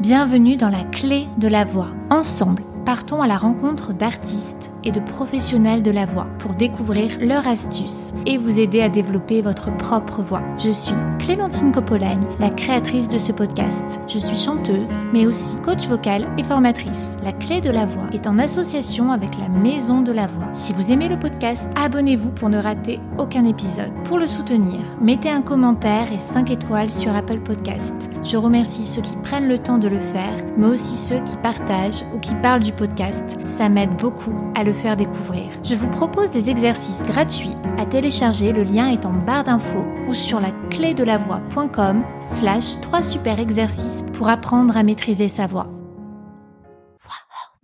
[0.00, 1.90] Bienvenue dans la clé de la voix.
[2.10, 7.46] Ensemble, partons à la rencontre d'artistes et de professionnels de la voix pour découvrir leurs
[7.46, 10.42] astuces et vous aider à développer votre propre voix.
[10.58, 14.00] Je suis Clémentine Coppolagne, la créatrice de ce podcast.
[14.08, 17.16] Je suis chanteuse, mais aussi coach vocal et formatrice.
[17.22, 20.48] La clé de la voix est en association avec la Maison de la Voix.
[20.52, 23.92] Si vous aimez le podcast, abonnez-vous pour ne rater aucun épisode.
[24.04, 27.94] Pour le soutenir, mettez un commentaire et 5 étoiles sur Apple Podcast.
[28.24, 32.04] Je remercie ceux qui prennent le temps de le faire, mais aussi ceux qui partagent
[32.14, 33.38] ou qui parlent du podcast.
[33.44, 35.44] Ça m'aide beaucoup à le faire découvrir.
[35.64, 40.14] Je vous propose des exercices gratuits à télécharger, le lien est en barre d'infos ou
[40.14, 45.46] sur la clé de la voix.com slash 3 super exercices pour apprendre à maîtriser sa
[45.46, 45.68] voix.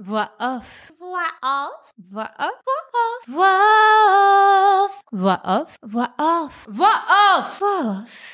[0.01, 0.93] Voix off.
[0.99, 1.93] Voix off.
[2.11, 2.55] Voix off.
[3.27, 3.53] Voix
[4.79, 5.03] off.
[5.13, 5.79] Voix off.
[5.83, 6.67] Voix off.
[6.67, 6.67] Voix off.
[6.71, 7.01] Voix
[7.37, 7.63] off.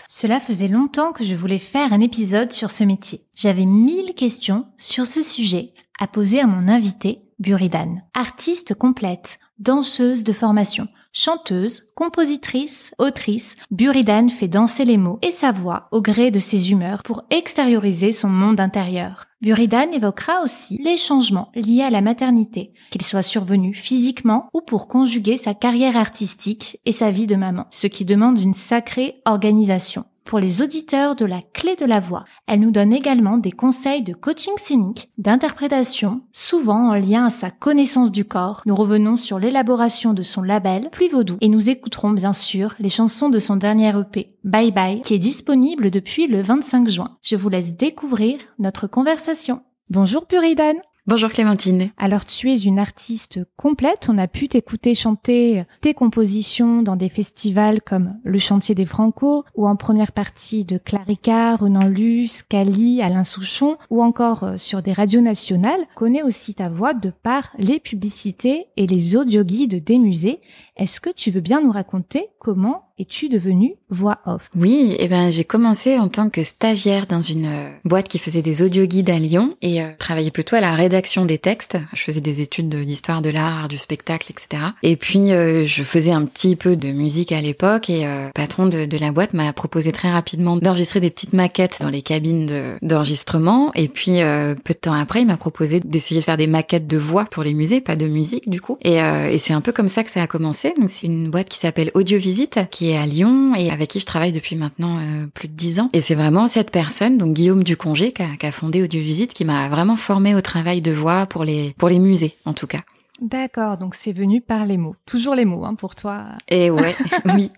[0.09, 3.27] Cela faisait longtemps que je voulais faire un épisode sur ce métier.
[3.35, 8.03] J'avais mille questions sur ce sujet à poser à mon invité, Buridan.
[8.15, 15.53] Artiste complète, danseuse de formation, chanteuse, compositrice, autrice, Buridan fait danser les mots et sa
[15.53, 19.27] voix au gré de ses humeurs pour extérioriser son monde intérieur.
[19.41, 24.89] Buridan évoquera aussi les changements liés à la maternité, qu'ils soient survenus physiquement ou pour
[24.89, 30.05] conjuguer sa carrière artistique et sa vie de maman, ce qui demande une sacrée organisation.
[30.25, 34.03] Pour les auditeurs de la clé de la voix, elle nous donne également des conseils
[34.03, 38.63] de coaching scénique, d'interprétation, souvent en lien à sa connaissance du corps.
[38.65, 42.89] Nous revenons sur l'élaboration de son label Pluie Vaudou et nous écouterons bien sûr les
[42.89, 47.19] chansons de son dernier EP, Bye Bye, qui est disponible depuis le 25 juin.
[47.21, 49.61] Je vous laisse découvrir notre conversation.
[49.91, 51.89] Bonjour Puridan Bonjour Clémentine.
[51.99, 57.11] Alors tu es une artiste complète, on a pu t'écouter chanter tes compositions dans des
[57.11, 63.03] festivals comme le Chantier des Franco ou en première partie de Clarica, Renan Luce, Cali,
[63.03, 65.85] Alain Souchon ou encore euh, sur des radios nationales.
[65.95, 70.41] Connais aussi ta voix de par les publicités et les audioguides des musées.
[70.79, 74.49] Est-ce que tu veux bien nous raconter comment es-tu devenue voix off?
[74.55, 78.41] Oui, eh ben j'ai commencé en tant que stagiaire dans une euh, boîte qui faisait
[78.41, 81.77] des audioguides à Lyon et euh, travaillais plutôt à la rédaction des textes.
[81.93, 84.63] Je faisais des études d'histoire de l'art, du spectacle, etc.
[84.85, 88.67] Et puis euh, je faisais un petit peu de musique à l'époque et le patron
[88.67, 93.73] de, la boîte m'a proposé très rapidement d'enregistrer des petites maquettes dans les cabines d'enregistrement.
[93.75, 94.21] et puis
[94.65, 97.43] peu de temps après, il m'a proposé d'essayer de faire des maquettes de voix pour
[97.43, 98.79] les musées, pas de musique du coup.
[98.83, 100.73] Et, et c'est un peu comme ça que ça a commencé.
[100.79, 104.07] Donc c'est une boîte qui s'appelle Audiovisite, qui est à Lyon et avec qui je
[104.07, 105.89] travaille depuis maintenant euh, plus de dix ans.
[105.93, 109.45] Et c'est vraiment cette personne, donc Guillaume Ducongé, qui a, qui a fondé Audiovisite, qui
[109.45, 112.81] m'a vraiment formé au travail de voix pour les pour les musées, en tout cas.
[113.21, 114.97] D'accord, donc c'est venu par les mots.
[115.07, 116.25] Toujours les mots, hein, pour toi.
[116.49, 116.97] Et ouais,
[117.37, 117.51] oui,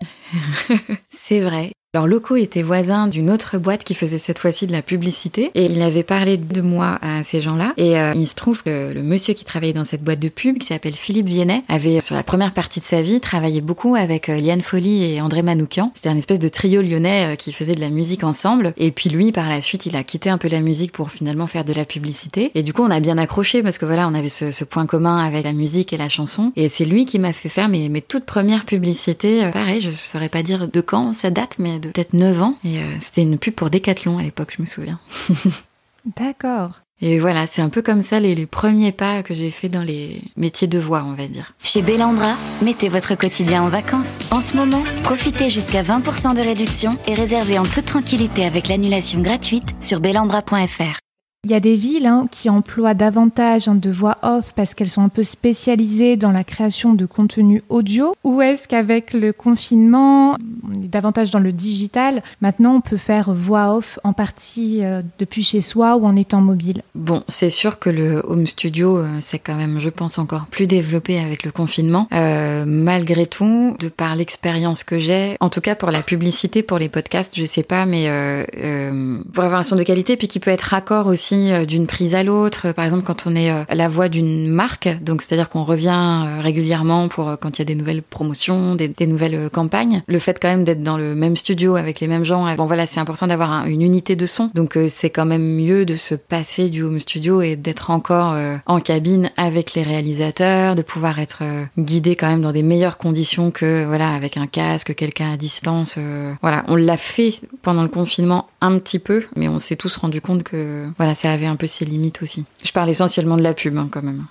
[1.09, 1.73] c'est vrai.
[1.97, 5.49] Alors Loco était voisin d'une autre boîte qui faisait cette fois-ci de la publicité.
[5.55, 7.73] Et il avait parlé de moi à ces gens-là.
[7.75, 10.59] Et euh, il se trouve que le monsieur qui travaillait dans cette boîte de pub
[10.59, 14.29] qui s'appelle Philippe Viennet avait sur la première partie de sa vie travaillé beaucoup avec
[14.29, 15.91] euh, Liane Folly et André Manoukian.
[15.95, 18.75] C'était un espèce de trio lyonnais euh, qui faisait de la musique ensemble.
[18.77, 21.47] Et puis lui par la suite il a quitté un peu la musique pour finalement
[21.47, 22.51] faire de la publicité.
[22.53, 25.17] Et du coup on a bien accroché parce que voilà on avait ce, point commun
[25.17, 26.51] avec la musique et la chanson.
[26.55, 29.49] Et c'est lui qui m'a fait faire mes, mes toutes premières publicités.
[29.51, 32.55] Pareil je saurais pas dire de quand ça date mais de peut-être 9 ans.
[32.63, 34.99] Et euh, c'était une pub pour Decathlon à l'époque, je me souviens.
[36.17, 36.81] D'accord.
[36.99, 39.83] Et voilà, c'est un peu comme ça les, les premiers pas que j'ai fait dans
[39.83, 41.53] les métiers de voix, on va dire.
[41.63, 44.21] Chez Bellambra, mettez votre quotidien en vacances.
[44.31, 49.21] En ce moment, profitez jusqu'à 20% de réduction et réservez en toute tranquillité avec l'annulation
[49.21, 50.99] gratuite sur bellambra.fr.
[51.43, 54.89] Il y a des villes hein, qui emploient davantage hein, de voix off parce qu'elles
[54.89, 58.15] sont un peu spécialisées dans la création de contenu audio.
[58.23, 60.35] Ou est-ce qu'avec le confinement,
[60.67, 65.01] on est davantage dans le digital, maintenant on peut faire voix off en partie euh,
[65.19, 66.81] depuis chez soi ou en étant mobile?
[66.95, 70.65] Bon, c'est sûr que le home studio, euh, c'est quand même, je pense, encore plus
[70.65, 72.07] développé avec le confinement.
[72.13, 76.79] Euh, malgré tout, de par l'expérience que j'ai, en tout cas pour la publicité, pour
[76.79, 80.39] les podcasts, je sais pas, mais euh, pour avoir un son de qualité, puis qui
[80.39, 82.71] peut être raccord aussi euh, d'une prise à l'autre.
[82.71, 86.41] Par exemple, quand on est euh, la voix d'une marque, donc c'est-à-dire qu'on revient euh,
[86.41, 90.03] régulièrement pour quand il y a des nouvelles promotions, des, des nouvelles campagnes.
[90.07, 92.85] Le fait quand même d'être dans le même studio avec les mêmes gens, bon voilà,
[92.85, 94.49] c'est important d'avoir une unité de son.
[94.53, 98.35] Donc c'est quand même mieux de se passer du home studio et d'être encore
[98.65, 101.43] en cabine avec les réalisateurs, de pouvoir être
[101.77, 105.97] guidé quand même dans des meilleures conditions que voilà avec un casque, quelqu'un à distance.
[106.41, 110.21] Voilà, on l'a fait pendant le confinement un petit peu, mais on s'est tous rendu
[110.21, 112.45] compte que voilà, ça avait un peu ses limites aussi.
[112.63, 114.25] Je parle essentiellement de la pub hein, quand même.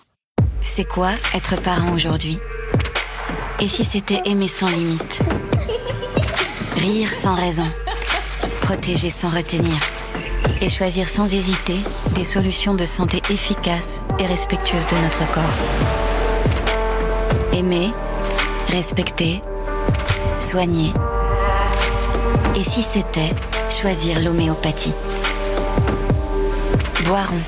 [0.62, 2.38] C'est quoi être parent aujourd'hui?
[3.60, 5.20] Et si c'était aimer sans limite?
[6.76, 7.66] Rire sans raison
[8.60, 9.74] Protéger sans retenir
[10.60, 11.76] et choisir sans hésiter
[12.14, 15.42] des solutions de santé efficaces et respectueuses de notre corps.
[17.52, 17.90] Aimer,
[18.68, 19.42] respecter,
[20.38, 20.92] soigner.
[22.54, 23.34] Et si c'était
[23.70, 24.92] choisir l'homéopathie?
[27.04, 27.40] Boiron.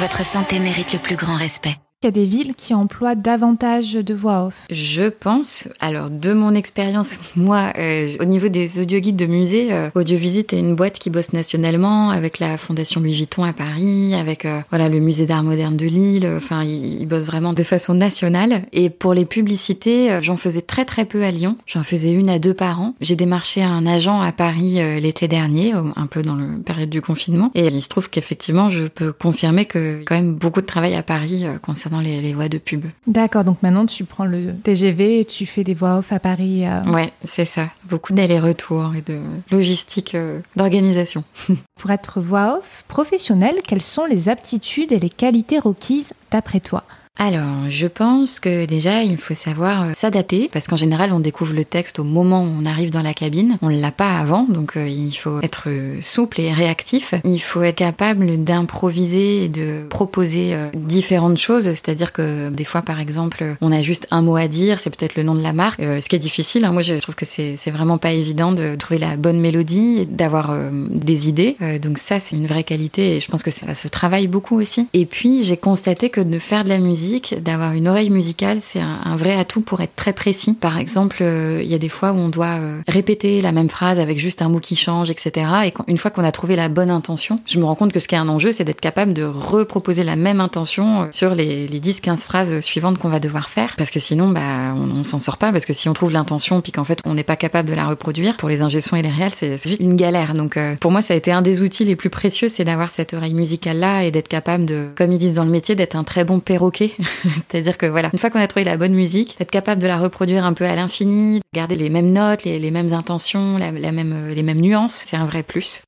[0.00, 1.76] Votre santé mérite le plus grand respect.
[2.02, 4.54] Y a des villes qui emploient davantage de voix off.
[4.70, 9.88] Je pense, alors de mon expérience, moi, euh, au niveau des audioguides de musée, euh,
[9.94, 14.46] Audiovisite est une boîte qui bosse nationalement avec la Fondation Louis Vuitton à Paris, avec
[14.46, 16.28] euh, voilà le Musée d'Art Moderne de Lille.
[16.36, 18.62] Enfin, ils, bossent vraiment de façon nationale.
[18.72, 21.56] Et pour les publicités, euh, j'en faisais très très peu à Lyon.
[21.66, 22.94] J'en faisais une à deux par an.
[23.00, 27.52] J'ai démarché un agent à Paris l'été dernier, un peu dans le période du confinement.
[27.54, 31.04] Et il se trouve qu'effectivement, je peux confirmer que quand même beaucoup de travail à
[31.04, 31.44] Paris
[31.92, 32.86] concernant les, voix de pub.
[33.06, 36.66] D'accord, donc maintenant tu prends le TGV et tu fais des voix off à Paris.
[36.66, 36.82] Euh...
[36.90, 37.68] Ouais, c'est ça.
[37.84, 41.24] Beaucoup d'allers-retours et de logistique, euh, d'organisation.
[41.80, 46.84] Pour être voix off professionnelle, quelles sont les aptitudes et les qualités requises d'après toi?
[47.18, 51.52] Alors, je pense que déjà, il faut savoir euh, s'adapter, parce qu'en général, on découvre
[51.52, 53.58] le texte au moment où on arrive dans la cabine.
[53.60, 55.68] On ne l'a pas avant, donc euh, il faut être
[56.00, 57.14] souple et réactif.
[57.24, 62.80] Il faut être capable d'improviser et de proposer euh, différentes choses, c'est-à-dire que des fois,
[62.80, 65.52] par exemple, on a juste un mot à dire, c'est peut-être le nom de la
[65.52, 66.64] marque, ce qui est difficile.
[66.64, 66.72] Hein.
[66.72, 71.28] Moi, je trouve que c'est vraiment pas évident de trouver la bonne mélodie, d'avoir des
[71.28, 71.56] idées.
[71.80, 74.88] donc ça, c'est une vraie qualité et je pense que ça se travaille beaucoup aussi.
[74.94, 77.01] Et puis, j'ai constaté que de faire de la musique,
[77.40, 80.54] d'avoir une oreille musicale, c'est un, vrai atout pour être très précis.
[80.54, 83.68] Par exemple, euh, il y a des fois où on doit euh, répéter la même
[83.68, 85.46] phrase avec juste un mot qui change, etc.
[85.66, 88.08] Et une fois qu'on a trouvé la bonne intention, je me rends compte que ce
[88.08, 91.66] qui est un enjeu, c'est d'être capable de reproposer la même intention euh, sur les,
[91.66, 93.74] les 10-15 phrases suivantes qu'on va devoir faire.
[93.76, 95.52] Parce que sinon, bah, on, on s'en sort pas.
[95.52, 97.86] Parce que si on trouve l'intention puis qu'en fait, on n'est pas capable de la
[97.86, 100.34] reproduire, pour les ingessons et les réels, c'est vite une galère.
[100.34, 103.14] Donc, pour moi, ça a été un des outils les plus précieux, c'est d'avoir cette
[103.14, 106.24] oreille musicale-là et d'être capable de, comme ils disent dans le métier, d'être un très
[106.24, 106.91] bon perroquet
[107.24, 109.98] C'est-à-dire que voilà, une fois qu'on a trouvé la bonne musique, être capable de la
[109.98, 114.34] reproduire un peu à l'infini, garder les mêmes notes, les, mêmes intentions, la, même, euh,
[114.34, 115.82] les mêmes nuances, c'est un vrai plus.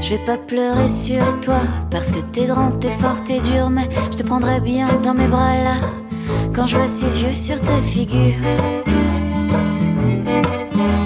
[0.00, 1.60] Je vais pas pleurer sur toi
[1.90, 5.26] parce que t'es grand, t'es fort, t'es dur, mais je te prendrai bien dans mes
[5.26, 5.74] bras là
[6.54, 8.40] quand je vois ses yeux sur ta figure.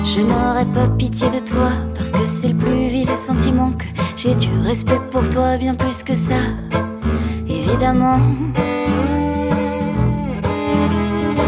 [0.04, 3.84] Je n'aurai pas pitié de toi parce que c'est le plus vil sentiment que
[4.16, 6.42] j'ai du respect pour toi bien plus que ça,
[7.48, 8.18] évidemment.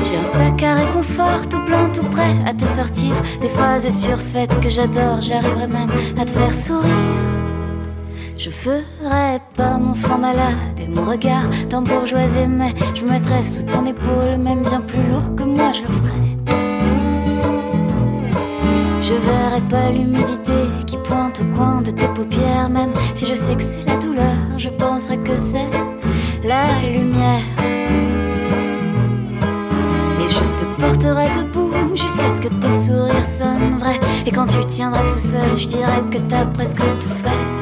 [0.03, 4.59] J'ai un sac à réconfort tout plein, tout prêt à te sortir des phrases surfaites
[4.61, 5.21] que j'adore.
[5.21, 5.91] J'arriverai même
[6.21, 7.52] à te faire sourire.
[8.39, 11.49] Je ferai pas mon fond malade et mon regard
[11.81, 15.83] bourgeoisie mais je me mettrai sous ton épaule, même bien plus lourd que moi, je
[15.83, 16.23] le ferai.
[19.01, 23.55] Je verrai pas l'humidité qui pointe au coin de tes paupières, même si je sais
[23.55, 25.69] que c'est la douleur, je penserai que c'est
[26.45, 27.43] la lumière.
[30.21, 34.01] Et je te porterai debout jusqu'à ce que tes sourires sonnent vrais.
[34.27, 37.62] Et quand tu tiendras tout seul, je dirai que t'as presque tout fait.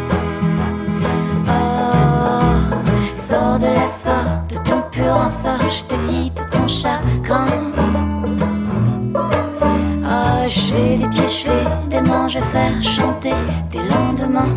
[3.60, 7.46] De la sorte, de ton pur en sort, je te dis de ton chagrin.
[10.12, 13.34] Oh, je fais des pieds, je fais des mains, je vais faire chanter
[13.70, 14.56] tes lendemains.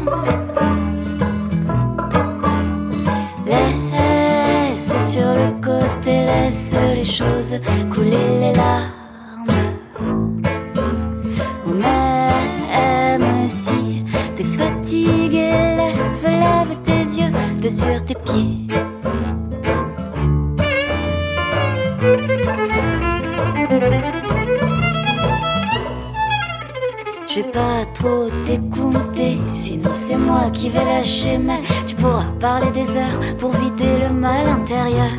[3.46, 7.56] Laisse sur le côté, laisse les choses
[7.94, 9.60] couler les larmes.
[11.68, 14.06] Ou même si
[14.36, 17.32] t'es fatigué, lève, lève tes yeux
[17.62, 18.63] de sur tes pieds.
[28.04, 33.52] Trop t'écouter, sinon c'est moi qui vais lâcher, mais tu pourras parler des heures pour
[33.52, 35.14] vider le mal intérieur.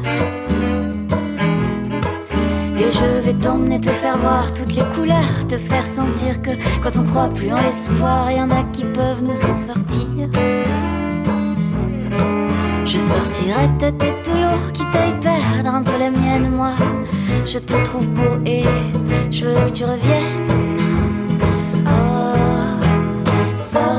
[2.76, 6.50] Et je vais t'emmener te faire voir toutes les couleurs, te faire sentir que
[6.82, 10.06] quand on croit plus en l'espoir, y en a qui peuvent nous en sortir.
[12.84, 16.74] Je sortirai ta tête tout lourd qui t'aille perdre un peu la mienne, moi.
[17.46, 18.64] Je te trouve beau et
[19.30, 20.43] je veux que tu reviennes.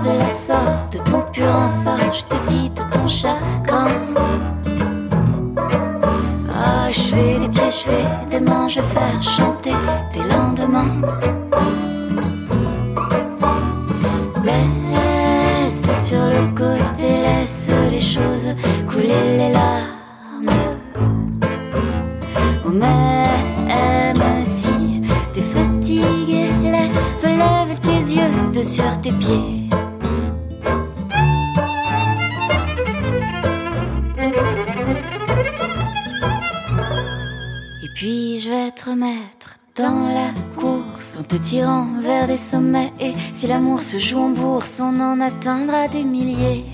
[0.06, 3.88] De la sorte, de ton pur sort, je te dis de ton chagrin.
[6.54, 9.74] Ah, je fais des pieds, je fais des mains, je faire chanter
[10.12, 11.45] tes lendemains.
[43.86, 46.66] Se joue en bourse, on en atteindra des milliers.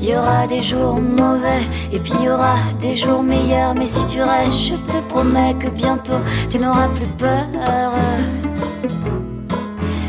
[0.00, 3.74] Il y aura des jours mauvais et puis il y aura des jours meilleurs.
[3.74, 7.92] Mais si tu restes, je te promets que bientôt tu n'auras plus peur.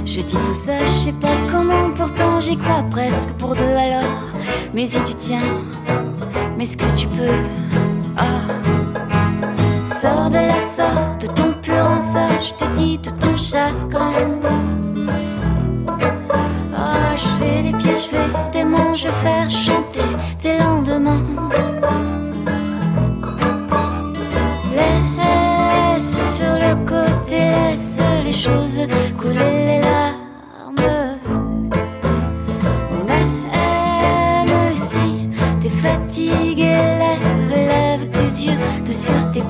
[0.06, 4.22] Je dis tout ça, je sais pas comment, pourtant j'y crois presque pour deux alors.
[4.76, 5.50] Mais si tu tiens,
[6.56, 7.40] mais ce que tu peux,
[8.20, 8.46] oh.
[9.88, 11.45] Sors de la sorte, de ton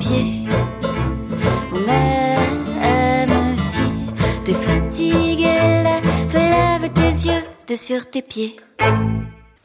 [0.00, 0.46] tes pieds.
[1.86, 3.78] Même si
[4.44, 8.56] t'es fatigué, lève, lève tes yeux de sur tes pieds.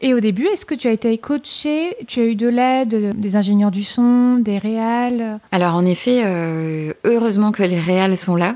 [0.03, 1.95] Et au début, est-ce que tu as été coaché?
[2.07, 5.39] Tu as eu de l'aide des ingénieurs du son, des réals?
[5.51, 8.55] Alors en effet, euh, heureusement que les réals sont là.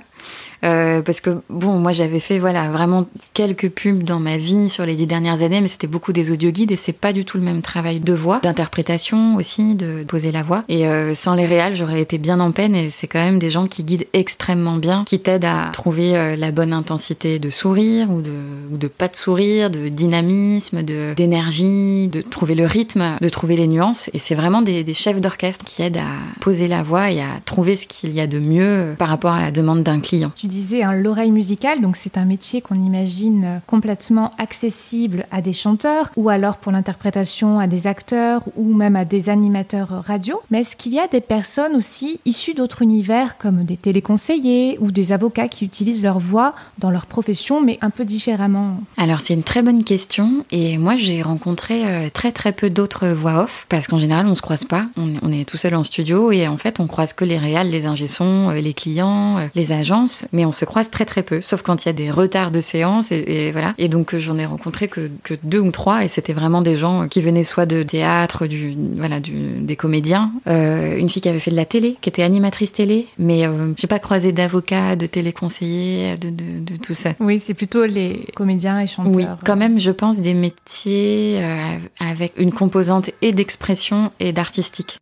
[0.63, 4.85] Euh, parce que bon, moi j'avais fait voilà vraiment quelques pubs dans ma vie sur
[4.85, 7.37] les dix dernières années, mais c'était beaucoup des audio guides et c'est pas du tout
[7.37, 10.63] le même travail de voix, d'interprétation aussi, de poser la voix.
[10.69, 12.75] Et euh, sans les réals, j'aurais été bien en peine.
[12.75, 16.35] Et c'est quand même des gens qui guident extrêmement bien, qui t'aident à trouver euh,
[16.35, 18.33] la bonne intensité de sourire ou de
[18.71, 23.55] ou de pas de sourire, de dynamisme, de d'énergie, de trouver le rythme, de trouver
[23.55, 24.09] les nuances.
[24.13, 27.39] Et c'est vraiment des, des chefs d'orchestre qui aident à poser la voix et à
[27.45, 30.31] trouver ce qu'il y a de mieux par rapport à la demande d'un client.
[30.45, 35.53] Tu disais hein, l'oreille musicale, donc c'est un métier qu'on imagine complètement accessible à des
[35.53, 40.39] chanteurs ou alors pour l'interprétation à des acteurs ou même à des animateurs radio.
[40.51, 44.91] Mais est-ce qu'il y a des personnes aussi issues d'autres univers comme des téléconseillers ou
[44.91, 48.79] des avocats qui utilisent leur voix dans leur profession mais un peu différemment?
[48.97, 53.07] Alors c'est une très bonne question et moi j'ai rencontré euh, très très peu d'autres
[53.07, 56.31] voix off parce qu'en général on se croise pas, on, est tout seul en studio
[56.31, 59.71] et en fait on croise que les réals, les ingé-sons, euh, les clients, euh, les
[59.71, 62.51] agences mais on se croise très très peu, sauf quand il y a des retards
[62.51, 63.73] de séance et, et voilà.
[63.77, 66.75] Et donc euh, j'en ai rencontré que, que, deux ou trois et c'était vraiment des
[66.75, 71.29] gens qui venaient soit de théâtre, du voilà, du, des comédiens, euh, une fille qui
[71.29, 74.95] avait fait de la télé, qui était animatrice télé, mais euh, j'ai pas croisé d'avocat,
[74.95, 77.11] de téléconseiller, de, de, de, tout ça.
[77.19, 79.13] Oui, c'est plutôt les comédiens et chanteurs.
[79.15, 84.97] Oui, quand même, je pense des métiers euh, avec une composante et d'expression et d'artistique.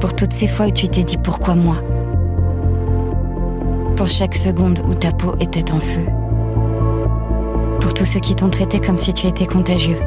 [0.00, 1.82] Pour toutes ces fois où tu t'es dit pourquoi moi?
[4.02, 6.04] Pour chaque seconde où ta peau était en feu.
[7.80, 10.00] Pour tous ceux qui t'ont traité comme si tu étais contagieux.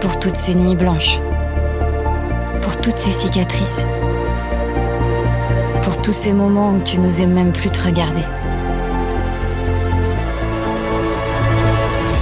[0.00, 1.18] Pour toutes ces nuits blanches.
[2.62, 3.84] Pour toutes ces cicatrices.
[5.82, 8.22] Pour tous ces moments où tu n'osais même plus te regarder.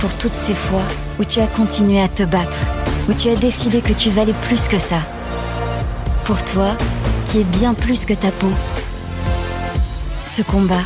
[0.01, 0.87] Pour toutes ces fois
[1.21, 2.67] où tu as continué à te battre,
[3.11, 5.01] où tu as décidé que tu valais plus que ça.
[6.25, 6.69] Pour toi,
[7.27, 8.49] qui est bien plus que ta peau,
[10.37, 10.83] ce combat,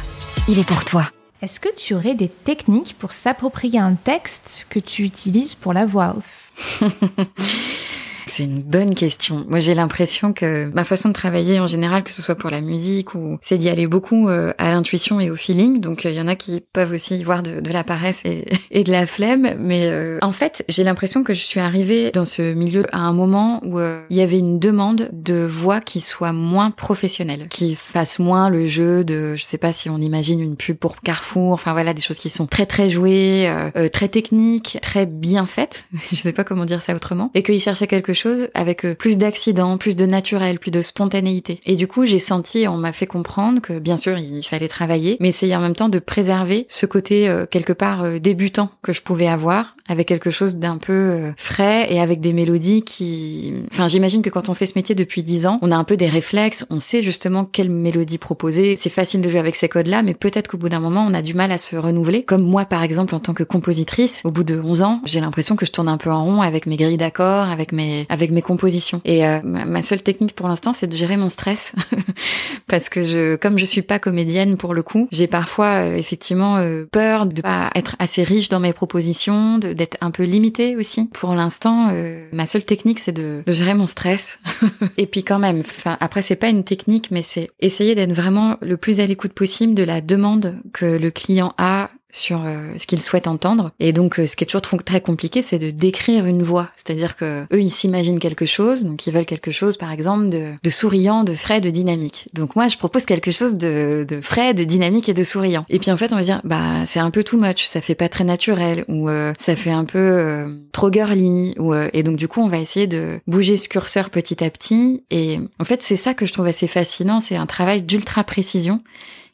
[0.46, 1.10] il est pour toi.
[1.42, 5.86] Est-ce que tu aurais des techniques pour s'approprier un texte que tu utilises pour la
[5.86, 6.82] voix off?
[8.40, 9.44] C'est une bonne question.
[9.50, 12.62] Moi, j'ai l'impression que ma façon de travailler en général, que ce soit pour la
[12.62, 15.78] musique ou c'est d'y aller beaucoup euh, à l'intuition et au feeling.
[15.78, 18.22] Donc, il y en a qui peuvent aussi y voir de, la paresse
[18.70, 19.56] et, de la flemme.
[19.58, 23.12] Mais euh, en fait, j'ai l'impression que je suis arrivée dans ce milieu à un
[23.12, 27.74] moment où euh, il y avait une demande de voix qui soit moins professionnelle, qui
[27.74, 31.52] fasse moins le jeu de, je sais pas si on imagine une pub pour Carrefour.
[31.52, 33.52] Enfin voilà, des choses qui sont très très jouées,
[33.92, 35.84] très techniques, très bien faites.
[36.10, 37.30] je sais pas comment dire ça autrement.
[37.34, 41.60] Et qu'ils cherchaient quelque chose avec euh, plus d'accidents, plus de naturel, plus de spontanéité.
[41.66, 45.16] Et du coup, j'ai senti, on m'a fait comprendre que bien sûr, il fallait travailler,
[45.20, 48.92] mais essayer en même temps de préserver ce côté euh, quelque part euh, débutant que
[48.92, 53.52] je pouvais avoir avec quelque chose d'un peu euh, frais et avec des mélodies qui...
[53.72, 55.96] Enfin, j'imagine que quand on fait ce métier depuis dix ans, on a un peu
[55.96, 58.76] des réflexes, on sait justement quelle mélodie proposer.
[58.76, 61.22] C'est facile de jouer avec ces codes-là, mais peut-être qu'au bout d'un moment, on a
[61.22, 62.22] du mal à se renouveler.
[62.22, 65.56] Comme moi, par exemple, en tant que compositrice, au bout de 11 ans, j'ai l'impression
[65.56, 68.42] que je tourne un peu en rond avec mes grilles d'accords, avec mes, avec mes
[68.42, 69.00] compositions.
[69.04, 71.72] Et euh, ma seule technique pour l'instant, c'est de gérer mon stress.
[72.68, 76.64] Parce que je, comme je suis pas comédienne pour le coup, j'ai parfois euh, effectivement
[76.92, 81.08] peur de pas être assez riche dans mes propositions, d'être un peu limité aussi.
[81.08, 81.92] Pour l'instant,
[82.32, 84.38] ma seule technique, c'est de, de, gérer mon stress.
[84.96, 88.56] et puis quand même, enfin après c'est pas une technique, mais c'est essayer d'être vraiment
[88.60, 92.86] le plus à l'écoute possible de la demande que le client a sur euh, ce
[92.86, 93.70] qu'ils souhaitent entendre.
[93.80, 96.70] Et donc, euh, ce qui est toujours très compliqué, c'est de décrire une voix.
[96.76, 100.52] C'est-à-dire que eux, ils s'imaginent quelque chose, donc ils veulent quelque chose, par exemple, de,
[100.62, 102.28] de, souriant, de frais, de dynamique.
[102.34, 105.64] Donc moi, je propose quelque chose de, de, frais, de dynamique et de souriant.
[105.68, 107.94] Et puis en fait, on va dire, bah c'est un peu too much, ça fait
[107.94, 112.28] pas très naturel, ou euh, ça fait un peu trop girly, ou et donc du
[112.28, 115.04] coup, on va essayer de bouger ce curseur petit à petit.
[115.10, 118.80] Et en fait, c'est ça que je trouve assez fascinant, c'est un travail d'ultra précision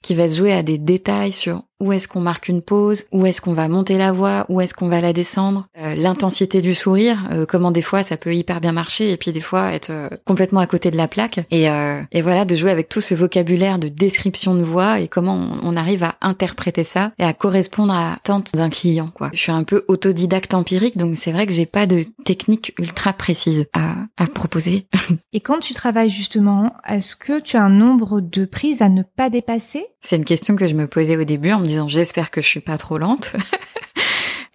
[0.06, 3.26] qui va se jouer à des détails sur où est-ce qu'on marque une pause, où
[3.26, 6.74] est-ce qu'on va monter la voix, où est-ce qu'on va la descendre, euh, l'intensité du
[6.74, 9.90] sourire, euh, comment des fois ça peut hyper bien marcher et puis des fois être
[9.90, 11.40] euh, complètement à côté de la plaque.
[11.50, 11.66] Et,
[12.12, 15.76] et voilà, de jouer avec tout ce vocabulaire de description de voix et comment on,
[15.76, 19.08] arrive à interpréter ça et à correspondre à l'attente d'un client.
[19.12, 19.30] Quoi.
[19.34, 23.12] Je suis un peu autodidacte empirique, donc c'est vrai que j'ai pas de technique ultra
[23.12, 24.86] précise à, à proposer.
[25.32, 29.02] et quand tu travailles justement, est-ce que tu as un nombre de prises à ne
[29.02, 29.86] pas dépasser?
[30.00, 32.60] C'est une question que je me posais au début en disant j'espère que je suis
[32.60, 33.34] pas trop lente.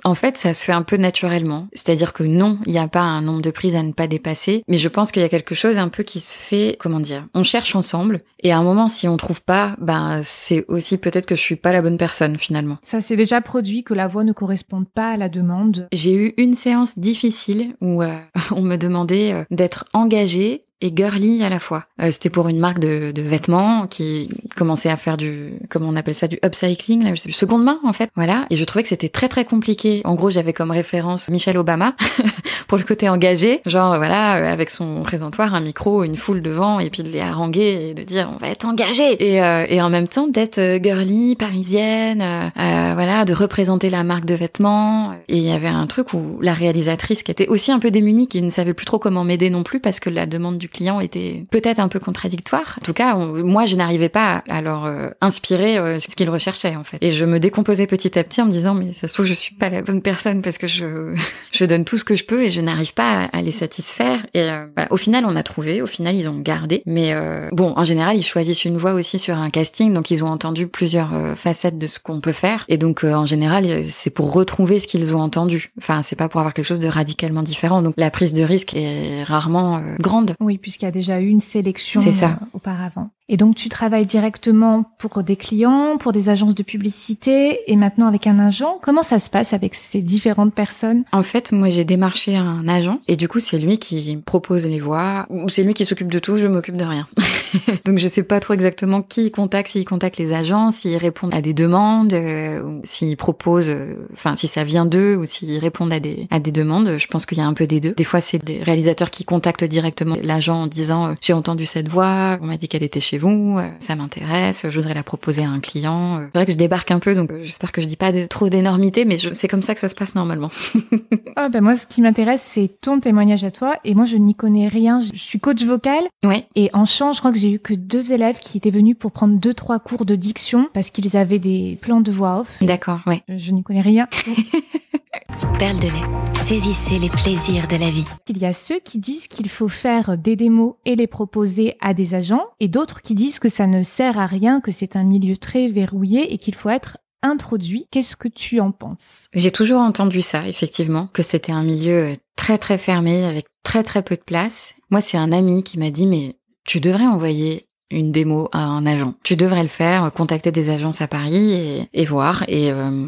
[0.03, 1.67] En fait, ça se fait un peu naturellement.
[1.73, 4.63] C'est-à-dire que non, il n'y a pas un nombre de prises à ne pas dépasser,
[4.67, 7.27] mais je pense qu'il y a quelque chose un peu qui se fait, comment dire,
[7.33, 11.25] on cherche ensemble, et à un moment, si on trouve pas, ben, c'est aussi peut-être
[11.25, 12.77] que je suis pas la bonne personne, finalement.
[12.81, 15.87] Ça s'est déjà produit que la voix ne corresponde pas à la demande.
[15.91, 18.17] J'ai eu une séance difficile où euh,
[18.51, 21.85] on me demandait euh, d'être engagée et girly à la fois.
[22.01, 25.95] Euh, c'était pour une marque de, de, vêtements qui commençait à faire du, comment on
[25.95, 28.09] appelle ça, du upcycling, là, je sais plus, seconde main en fait.
[28.15, 28.45] Voilà.
[28.49, 30.01] Et je trouvais que c'était très très compliqué.
[30.05, 31.95] En gros, j'avais comme référence Michelle Obama
[32.67, 36.79] pour le côté engagé, genre voilà, euh, avec son présentoir, un micro, une foule devant,
[36.79, 39.33] et puis de les haranguer et de dire on va être engagé.
[39.33, 44.25] Et, euh, et en même temps d'être girly, parisienne, euh, voilà, de représenter la marque
[44.25, 45.13] de vêtements.
[45.27, 48.27] Et il y avait un truc où la réalisatrice qui était aussi un peu démunie,
[48.27, 50.99] qui ne savait plus trop comment m'aider non plus parce que la demande du clients
[50.99, 52.77] étaient peut-être un peu contradictoires.
[52.81, 56.75] En tout cas, moi, je n'arrivais pas à leur euh, inspirer euh, ce qu'ils recherchaient
[56.75, 56.97] en fait.
[57.01, 59.33] Et je me décomposais petit à petit en me disant mais ça se trouve je
[59.33, 61.15] suis pas la bonne personne parce que je
[61.51, 64.25] je donne tout ce que je peux et je n'arrive pas à, les satisfaire.
[64.33, 65.81] Et euh, au final, on a trouvé.
[65.81, 66.81] Au final, ils ont gardé.
[66.85, 67.13] Mais
[67.51, 70.67] bon, en général, ils choisissent une voix aussi sur un casting, donc ils ont entendu
[70.67, 72.65] plusieurs facettes de ce qu'on peut faire.
[72.67, 75.71] Et donc en général, c'est pour retrouver ce qu'ils ont entendu.
[75.77, 77.81] Enfin, c'est pas pour avoir quelque chose de radicalement différent.
[77.81, 80.35] Donc la prise de risque est rarement grande.
[80.39, 83.09] Oui, puisqu'il y a déjà eu une sélection euh, auparavant.
[83.31, 88.07] Et donc tu travailles directement pour des clients, pour des agences de publicité et maintenant
[88.07, 88.77] avec un agent.
[88.81, 91.05] Comment ça se passe avec ces différentes personnes?
[91.13, 94.81] En fait, moi j'ai démarché un agent et du coup c'est lui qui propose les
[94.81, 97.07] voix ou c'est lui qui s'occupe de tout, je m'occupe de rien.
[97.85, 101.33] donc je sais pas trop exactement qui il contacte, s'il contacte les agences, s'ils répondent
[101.33, 105.93] à des demandes, euh, s'ils proposent, euh, enfin si ça vient d'eux ou s'ils répondent
[105.93, 106.97] à des à des demandes.
[106.97, 107.93] Je pense qu'il y a un peu des deux.
[107.93, 111.87] Des fois c'est des réalisateurs qui contactent directement l'agent en disant euh, j'ai entendu cette
[111.87, 115.43] voix, on m'a dit qu'elle était chez vous, euh, ça m'intéresse, je voudrais la proposer
[115.43, 116.19] à un client.
[116.19, 116.25] Euh.
[116.33, 118.49] C'est vrai que je débarque un peu, donc j'espère que je dis pas de, trop
[118.49, 120.49] d'énormité, mais c'est comme ça que ça se passe normalement.
[121.35, 124.35] ah ben moi, ce qui m'intéresse, c'est ton témoignage à toi, et moi je n'y
[124.35, 124.99] connais rien.
[125.01, 126.45] Je suis coach vocal, ouais.
[126.55, 129.11] et en chant, je crois que j'ai eu que deux élèves qui étaient venus pour
[129.11, 132.57] prendre deux trois cours de diction parce qu'ils avaient des plans de voix off.
[132.61, 133.21] D'accord, ouais.
[133.29, 134.07] Je, n'y connais rien.
[135.57, 138.05] Perle de lait, saisissez les plaisirs de la vie.
[138.27, 141.93] Il y a ceux qui disent qu'il faut faire des démos et les proposer à
[141.93, 145.03] des agents, et d'autres qui disent que ça ne sert à rien, que c'est un
[145.03, 147.87] milieu très verrouillé et qu'il faut être introduit.
[147.91, 149.27] Qu'est-ce que tu en penses?
[149.33, 154.03] J'ai toujours entendu ça, effectivement, que c'était un milieu très très fermé, avec très très
[154.03, 154.75] peu de place.
[154.89, 158.85] Moi, c'est un ami qui m'a dit, mais tu devrais envoyer une démo à un
[158.85, 159.13] agent.
[159.23, 162.43] Tu devrais le faire, contacter des agences à Paris et, voir.
[162.47, 163.07] Et, euh,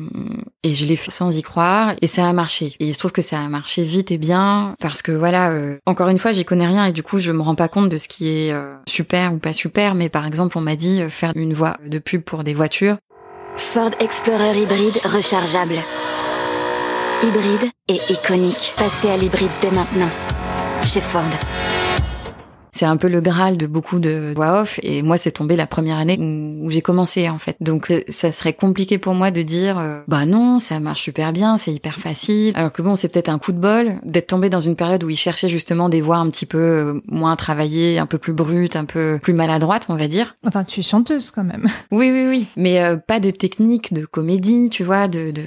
[0.63, 2.75] et je l'ai fait sans y croire et ça a marché.
[2.79, 5.77] Et il se trouve que ça a marché vite et bien parce que voilà, euh,
[5.85, 7.97] encore une fois, j'y connais rien et du coup, je me rends pas compte de
[7.97, 9.95] ce qui est euh, super ou pas super.
[9.95, 12.97] Mais par exemple, on m'a dit faire une voix de pub pour des voitures.
[13.55, 15.77] Ford Explorer hybride rechargeable.
[17.21, 18.73] Hybride et iconique.
[18.77, 20.09] Passez à l'hybride dès maintenant.
[20.85, 21.29] Chez Ford.
[22.73, 25.67] C'est un peu le graal de beaucoup de voix off et moi c'est tombé la
[25.67, 27.55] première année où, j'ai commencé en fait.
[27.61, 31.33] Donc euh, ça serait compliqué pour moi de dire euh, bah non, ça marche super
[31.33, 32.51] bien, c'est hyper facile.
[32.55, 35.09] Alors que bon, c'est peut-être un coup de bol d'être tombé dans une période où
[35.09, 38.75] ils cherchaient justement des voix un petit peu euh, moins travaillées, un peu plus brutes,
[38.75, 40.33] un peu plus maladroites, on va dire.
[40.43, 41.67] Enfin, tu es chanteuse quand même.
[41.91, 42.47] Oui, oui, oui.
[42.57, 45.43] Mais pas de technique de comédie, tu vois, de, de,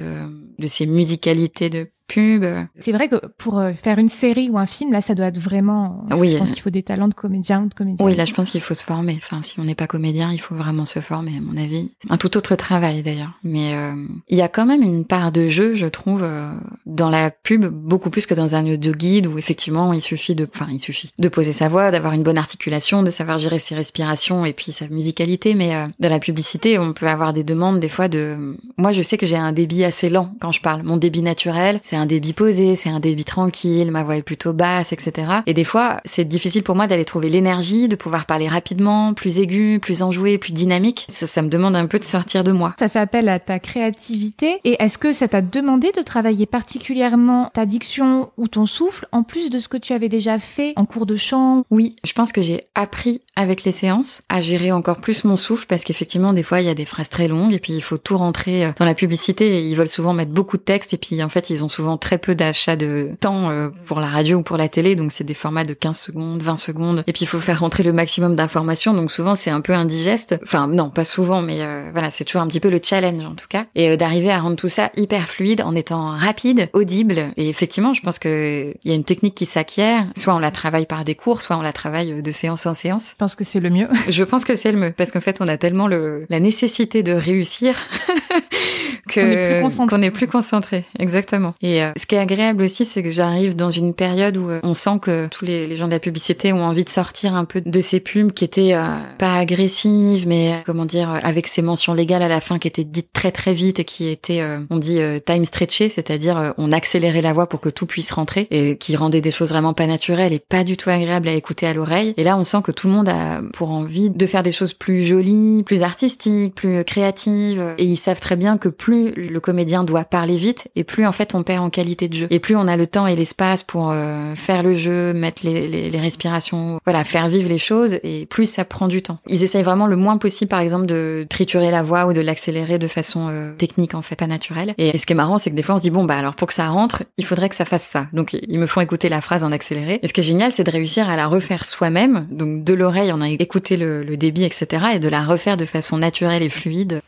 [0.58, 2.44] de ces musicalités de pub.
[2.78, 5.38] C'est vrai que pour euh, faire une série ou un film, là, ça doit être
[5.38, 6.04] vraiment.
[6.12, 6.32] Oui.
[6.32, 8.04] Je pense qu'il faut des talents de comédien ou de comédien.
[8.04, 9.18] Oui, là, je pense qu'il faut se former.
[9.22, 11.90] Enfin, si on n'est pas comédien, il faut vraiment se former, à mon avis.
[12.08, 13.32] Un tout autre travail, d'ailleurs.
[13.44, 13.94] Mais euh,
[14.28, 16.52] il y a quand même une part de jeu, je trouve, euh,
[16.86, 20.48] dans la pub, beaucoup plus que dans un audio guide où effectivement, il suffit de,
[20.52, 23.74] enfin, il suffit de poser sa voix, d'avoir une bonne articulation, de savoir gérer ses
[23.74, 25.54] respirations et puis sa musicalité.
[25.54, 28.56] Mais euh, dans la publicité, on peut avoir des demandes des fois de.
[28.78, 30.82] Moi, je sais que j'ai un débit assez lent quand je parle.
[30.82, 34.52] Mon débit naturel, c'est un débit posé, c'est un débit tranquille, ma voix est plutôt
[34.52, 35.28] basse, etc.
[35.46, 39.40] Et des fois, c'est difficile pour moi d'aller trouver l'énergie, de pouvoir parler rapidement, plus
[39.40, 41.06] aigu, plus enjoué, plus dynamique.
[41.10, 42.74] Ça, ça me demande un peu de sortir de moi.
[42.78, 44.60] Ça fait appel à ta créativité.
[44.64, 49.22] Et est-ce que ça t'a demandé de travailler particulièrement ta diction ou ton souffle, en
[49.22, 51.64] plus de ce que tu avais déjà fait en cours de chant?
[51.70, 55.66] Oui, je pense que j'ai appris avec les séances à gérer encore plus mon souffle
[55.66, 57.98] parce qu'effectivement, des fois, il y a des phrases très longues et puis il faut
[57.98, 59.64] tout rentrer euh, dans la publicité.
[59.64, 62.18] Ils veulent souvent mettre beaucoup de texte et puis en fait, ils ont souvent très
[62.18, 64.96] peu d'achat de temps euh, pour la radio ou pour la télé.
[64.96, 67.04] Donc c'est des formats de 15 secondes, 20 secondes.
[67.06, 68.92] Et puis il faut faire rentrer le maximum d'informations.
[68.92, 70.36] Donc souvent, c'est un peu indigeste.
[70.42, 73.34] Enfin, non, pas souvent, mais euh, voilà, c'est toujours un petit peu le challenge en
[73.34, 73.66] tout cas.
[73.76, 77.30] Et euh, d'arriver à rendre tout ça hyper fluide en étant rapide, audible.
[77.36, 80.06] Et effectivement, je pense que il y a une technique qui s'acquiert.
[80.16, 83.10] Soit on la travaille par des cours, soit on la travaille de séance en séance.
[83.10, 83.88] Je pense que c'est le mieux.
[84.08, 87.02] Je pense que c'est le mieux parce qu'en fait, on a tellement le, la nécessité
[87.02, 87.76] de réussir
[89.12, 89.96] Qu'on est plus concentré.
[89.96, 90.84] qu'on est plus concentré.
[90.98, 91.54] Exactement.
[91.62, 94.60] Et euh, ce qui est agréable aussi, c'est que j'arrive dans une période où euh,
[94.62, 97.44] on sent que tous les, les gens de la publicité ont envie de sortir un
[97.44, 98.84] peu de ces pubs qui étaient euh,
[99.18, 102.68] pas agressives, mais euh, comment dire, euh, avec ces mentions légales à la fin qui
[102.68, 106.38] étaient dites très très vite et qui étaient, euh, on dit euh, time stretché, c'est-à-dire
[106.38, 109.50] euh, on accélérait la voix pour que tout puisse rentrer et qui rendaient des choses
[109.50, 112.14] vraiment pas naturelles et pas du tout agréables à écouter à l'oreille.
[112.16, 114.72] Et là, on sent que tout le monde a pour envie de faire des choses
[114.72, 117.62] plus jolies, plus artistiques, plus créatives.
[117.78, 121.12] Et ils savent très bien que plus le comédien doit parler vite et plus en
[121.12, 122.26] fait on perd en qualité de jeu.
[122.30, 125.66] Et plus on a le temps et l'espace pour euh, faire le jeu, mettre les,
[125.66, 129.18] les, les respirations, voilà, faire vivre les choses et plus ça prend du temps.
[129.28, 132.78] Ils essayent vraiment le moins possible, par exemple, de triturer la voix ou de l'accélérer
[132.78, 134.74] de façon euh, technique en fait, pas naturelle.
[134.78, 136.34] Et, ce qui est marrant, c'est que des fois on se dit bon bah alors
[136.34, 138.06] pour que ça rentre, il faudrait que ça fasse ça.
[138.12, 140.00] Donc ils me font écouter la phrase en accéléré.
[140.02, 142.26] Et ce qui est génial, c'est de réussir à la refaire soi-même.
[142.30, 144.84] Donc de l'oreille, on a écouté le, le débit, etc.
[144.94, 147.00] Et de la refaire de façon naturelle et fluide.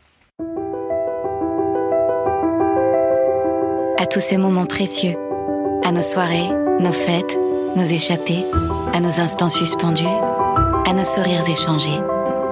[4.09, 5.15] Tous ces moments précieux,
[5.83, 7.39] à nos soirées, nos fêtes,
[7.75, 8.43] nos échappées,
[8.93, 10.03] à nos instants suspendus,
[10.87, 11.99] à nos sourires échangés,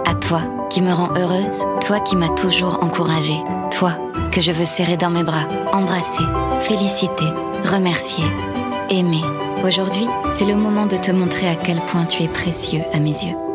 [0.05, 3.39] à toi qui me rends heureuse, toi qui m'as toujours encouragée,
[3.71, 3.93] toi
[4.31, 6.23] que je veux serrer dans mes bras, embrasser,
[6.59, 7.25] féliciter,
[7.65, 8.25] remercier,
[8.89, 9.23] aimer.
[9.63, 13.09] Aujourd'hui, c'est le moment de te montrer à quel point tu es précieux à mes
[13.09, 13.46] yeux.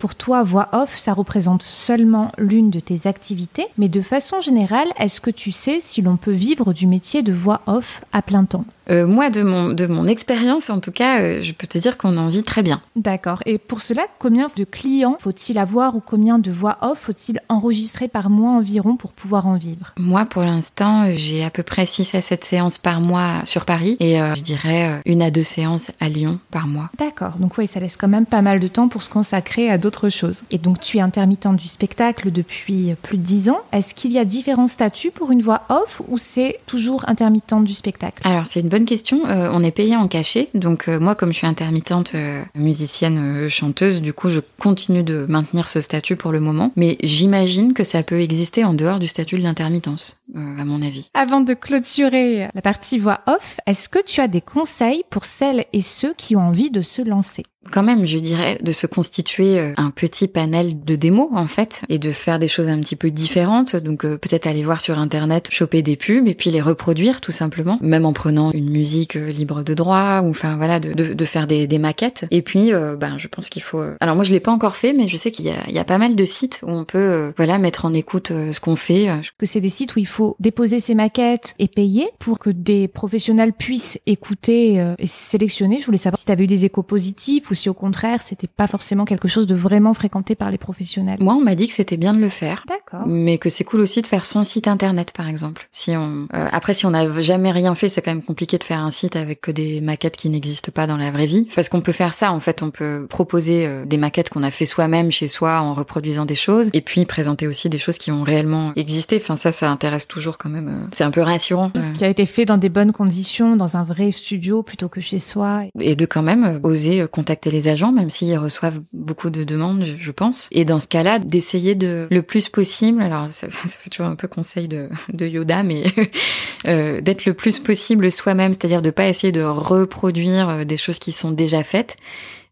[0.00, 4.88] Pour toi, voix off, ça représente seulement l'une de tes activités, mais de façon générale,
[4.98, 8.46] est-ce que tu sais si l'on peut vivre du métier de voix off à plein
[8.46, 8.64] temps?
[8.90, 11.96] Euh, moi, de mon, de mon expérience, en tout cas, euh, je peux te dire
[11.96, 12.80] qu'on en vit très bien.
[12.96, 13.42] D'accord.
[13.46, 18.08] Et pour cela, combien de clients faut-il avoir ou combien de voix off faut-il enregistrer
[18.08, 19.94] par mois environ pour pouvoir en vivre?
[19.98, 23.64] Moi, pour l'instant, euh, j'ai à peu près 6 à 7 séances par mois sur
[23.64, 26.90] Paris et euh, je dirais une à deux séances à Lyon par mois.
[26.98, 27.34] D'accord.
[27.38, 30.08] Donc oui, ça laisse quand même pas mal de temps pour se consacrer à d'autres
[30.08, 30.42] choses.
[30.50, 33.60] Et donc tu es intermittente du spectacle depuis plus de 10 ans.
[33.72, 37.74] Est-ce qu'il y a différents statuts pour une voix off ou c'est toujours intermittente du
[37.74, 38.20] spectacle?
[38.24, 39.26] Alors, c'est une bonne question.
[39.26, 40.48] Euh, on est payé en cachet.
[40.54, 45.26] Donc, euh, moi, comme je suis intermittente euh, musicienne, chanteuse, du coup, je continue de
[45.28, 46.72] maintenir ce statut pour le moment.
[46.76, 51.10] Mais j'imagine que ça peut exister en dehors du statut de l'intermittence, à mon avis.
[51.14, 55.64] Avant de clôturer la partie voix off, est-ce que tu as des conseils pour celles
[55.72, 57.42] et ceux qui ont envie de se lancer?
[57.70, 61.82] Quand même, je dirais de se constituer euh, un petit panel de démos en fait
[61.90, 63.76] et de faire des choses un petit peu différentes.
[63.76, 67.32] Donc euh, peut-être aller voir sur internet, choper des pubs et puis les reproduire tout
[67.32, 71.12] simplement, même en prenant une musique euh, libre de droit ou enfin voilà de, de,
[71.12, 72.24] de faire des, des maquettes.
[72.30, 73.80] Et puis euh, ben je pense qu'il faut.
[73.80, 75.74] euh, Alors moi je l'ai pas encore fait, mais je sais qu'il y a, il
[75.74, 78.54] y a pas mal de sites où on peut euh, voilà mettre en écoute euh,
[78.54, 79.10] ce qu'on fait.
[79.10, 82.50] Euh, que c'est des sites où il faut déposer ses maquettes et payer pour que
[82.50, 85.80] des professionnels puissent écouter euh, et sélectionner.
[85.80, 88.48] Je voulais savoir si tu avais eu des échos positifs ou si au contraire c'était
[88.48, 91.18] pas forcément quelque chose de vraiment fréquenté par les professionnels.
[91.20, 92.64] Moi on m'a dit que c'était bien de le faire.
[92.68, 93.06] D'accord.
[93.06, 95.68] Mais que c'est cool aussi de faire son site internet, par exemple.
[95.70, 98.64] Si on, euh, après, si on n'a jamais rien fait, c'est quand même compliqué de
[98.64, 101.48] faire un site avec que des maquettes qui n'existent pas dans la vraie vie.
[101.54, 104.50] Parce qu'on peut faire ça, en fait, on peut proposer euh, des maquettes qu'on a
[104.50, 108.10] fait soi-même chez soi en reproduisant des choses, et puis présenter aussi des choses qui
[108.10, 109.16] ont réellement existé.
[109.16, 110.68] Enfin, ça, ça intéresse toujours quand même.
[110.68, 111.70] euh, C'est un peu rassurant.
[111.70, 114.88] Tout ce qui a été fait dans des bonnes conditions, dans un vrai studio plutôt
[114.88, 115.62] que chez soi.
[115.80, 119.44] Et de quand même euh, oser euh, contacter les agents, même s'ils reçoivent beaucoup de
[119.44, 120.48] demandes, je, pense.
[120.50, 124.28] Et dans ce cas-là, d'essayer de le plus possible, alors ça, fait toujours un peu
[124.28, 125.84] conseil de, de Yoda, mais
[126.66, 131.12] euh, d'être le plus possible soi-même, c'est-à-dire de pas essayer de reproduire des choses qui
[131.12, 131.96] sont déjà faites,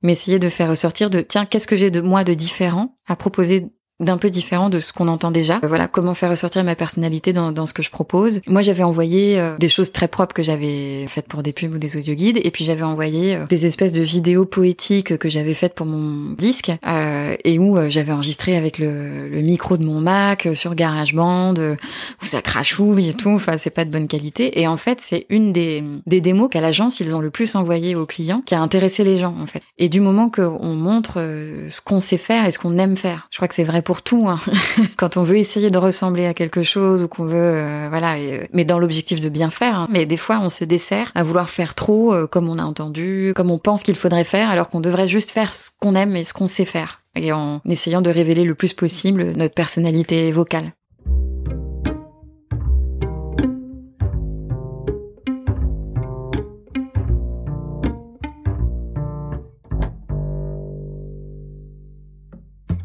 [0.02, 3.16] mais essayer de faire ressortir de tiens, qu'est-ce que j'ai de moi de différent à
[3.16, 3.66] proposer
[4.00, 5.56] d'un peu différent de ce qu'on entend déjà.
[5.64, 8.40] Euh, voilà, comment faire ressortir ma personnalité dans, dans ce que je propose.
[8.46, 11.78] Moi, j'avais envoyé euh, des choses très propres que j'avais faites pour des pubs ou
[11.78, 15.74] des audioguides, et puis j'avais envoyé euh, des espèces de vidéos poétiques que j'avais faites
[15.74, 16.70] pour mon disque,
[17.44, 22.40] et où j'avais enregistré avec le, le, micro de mon Mac sur GarageBand, où ça
[22.40, 23.30] crachouille et tout.
[23.30, 24.60] Enfin, c'est pas de bonne qualité.
[24.60, 27.94] Et en fait, c'est une des, des démos qu'à l'agence ils ont le plus envoyé
[27.94, 29.62] aux clients, qui a intéressé les gens en fait.
[29.78, 31.14] Et du moment qu'on montre
[31.68, 34.02] ce qu'on sait faire et ce qu'on aime faire, je crois que c'est vrai pour
[34.02, 34.28] tout.
[34.28, 34.38] Hein.
[34.98, 38.44] Quand on veut essayer de ressembler à quelque chose ou qu'on veut, euh, voilà, euh,
[38.52, 39.78] mais dans l'objectif de bien faire.
[39.78, 39.88] Hein.
[39.90, 43.32] Mais des fois, on se dessert à vouloir faire trop, euh, comme on a entendu,
[43.34, 46.24] comme on pense qu'il faudrait faire, alors qu'on devrait juste faire ce qu'on aime et
[46.24, 50.72] ce qu'on sait faire, et en essayant de révéler le plus possible notre personnalité vocale.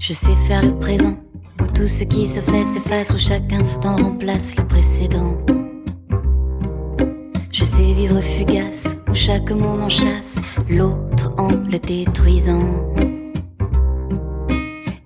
[0.05, 1.15] Je sais faire le présent,
[1.61, 5.37] où tout ce qui se fait s'efface, où chaque instant remplace le précédent.
[7.53, 12.67] Je sais vivre fugace, où chaque moment chasse l'autre en le détruisant.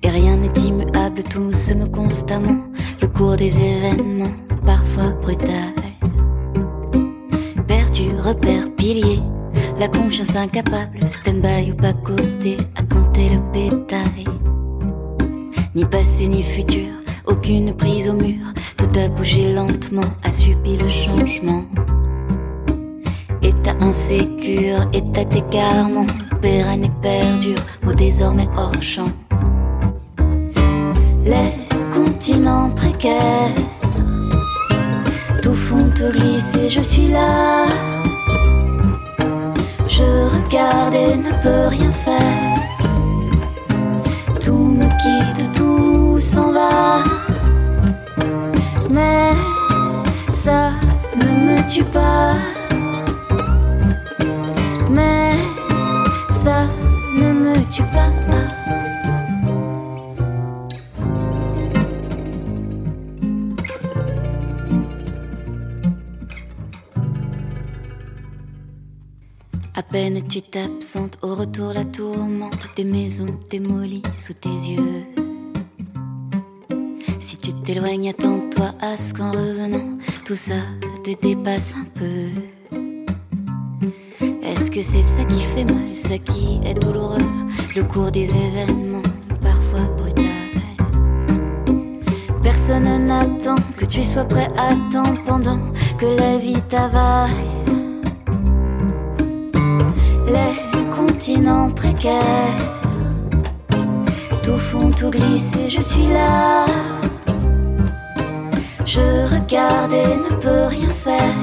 [0.01, 2.63] Et rien n'est immuable, tout se meut constamment,
[2.99, 4.33] le cours des événements,
[4.65, 5.75] parfois brutal.
[7.67, 9.19] Perdu, repère, pilier,
[9.77, 14.36] la confiance incapable, stand-by ou pas côté, à compter le bétail.
[15.75, 16.89] Ni passé ni futur,
[17.25, 18.53] aucune prise au mur.
[18.77, 21.63] Tout a bougé lentement, a subi le changement.
[23.41, 26.07] État insécure, état d'égarement,
[26.41, 29.11] pérenne et perdure, ou désormais hors champ.
[31.23, 31.53] Les
[31.93, 33.53] continents précaires,
[35.41, 37.65] tout fond, tout glisse et je suis là.
[39.87, 42.36] Je regarde et ne peux rien faire.
[45.53, 47.03] Tout s'en va.
[48.89, 49.31] Mais
[50.29, 50.71] ça
[51.15, 52.35] ne me tue pas.
[54.89, 55.33] Mais
[56.29, 56.67] ça
[57.19, 58.16] ne me tue pas.
[70.29, 75.05] Tu t'absentes, au retour la tourmente des maisons démolies sous tes yeux.
[77.19, 80.61] Si tu t'éloignes, attends-toi à ce qu'en revenant, tout ça
[81.03, 82.29] te dépasse un peu.
[84.43, 87.17] Est-ce que c'est ça qui fait mal, ça qui est douloureux,
[87.75, 89.09] le cours des événements,
[89.41, 90.25] parfois brutal
[92.43, 95.59] Personne n'attend que tu sois prêt à temps pendant
[95.97, 97.56] que la vie t'avale
[101.17, 102.55] les continents précaires.
[104.43, 106.65] Tout fond, tout glisse et je suis là.
[108.85, 109.01] Je
[109.33, 111.35] regarde et ne peux rien faire.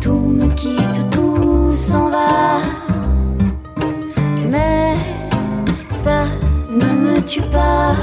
[0.00, 2.60] Tout me quitte, tout s'en va.
[4.50, 4.94] Mais
[5.90, 6.24] ça
[6.70, 7.94] ne me tue pas.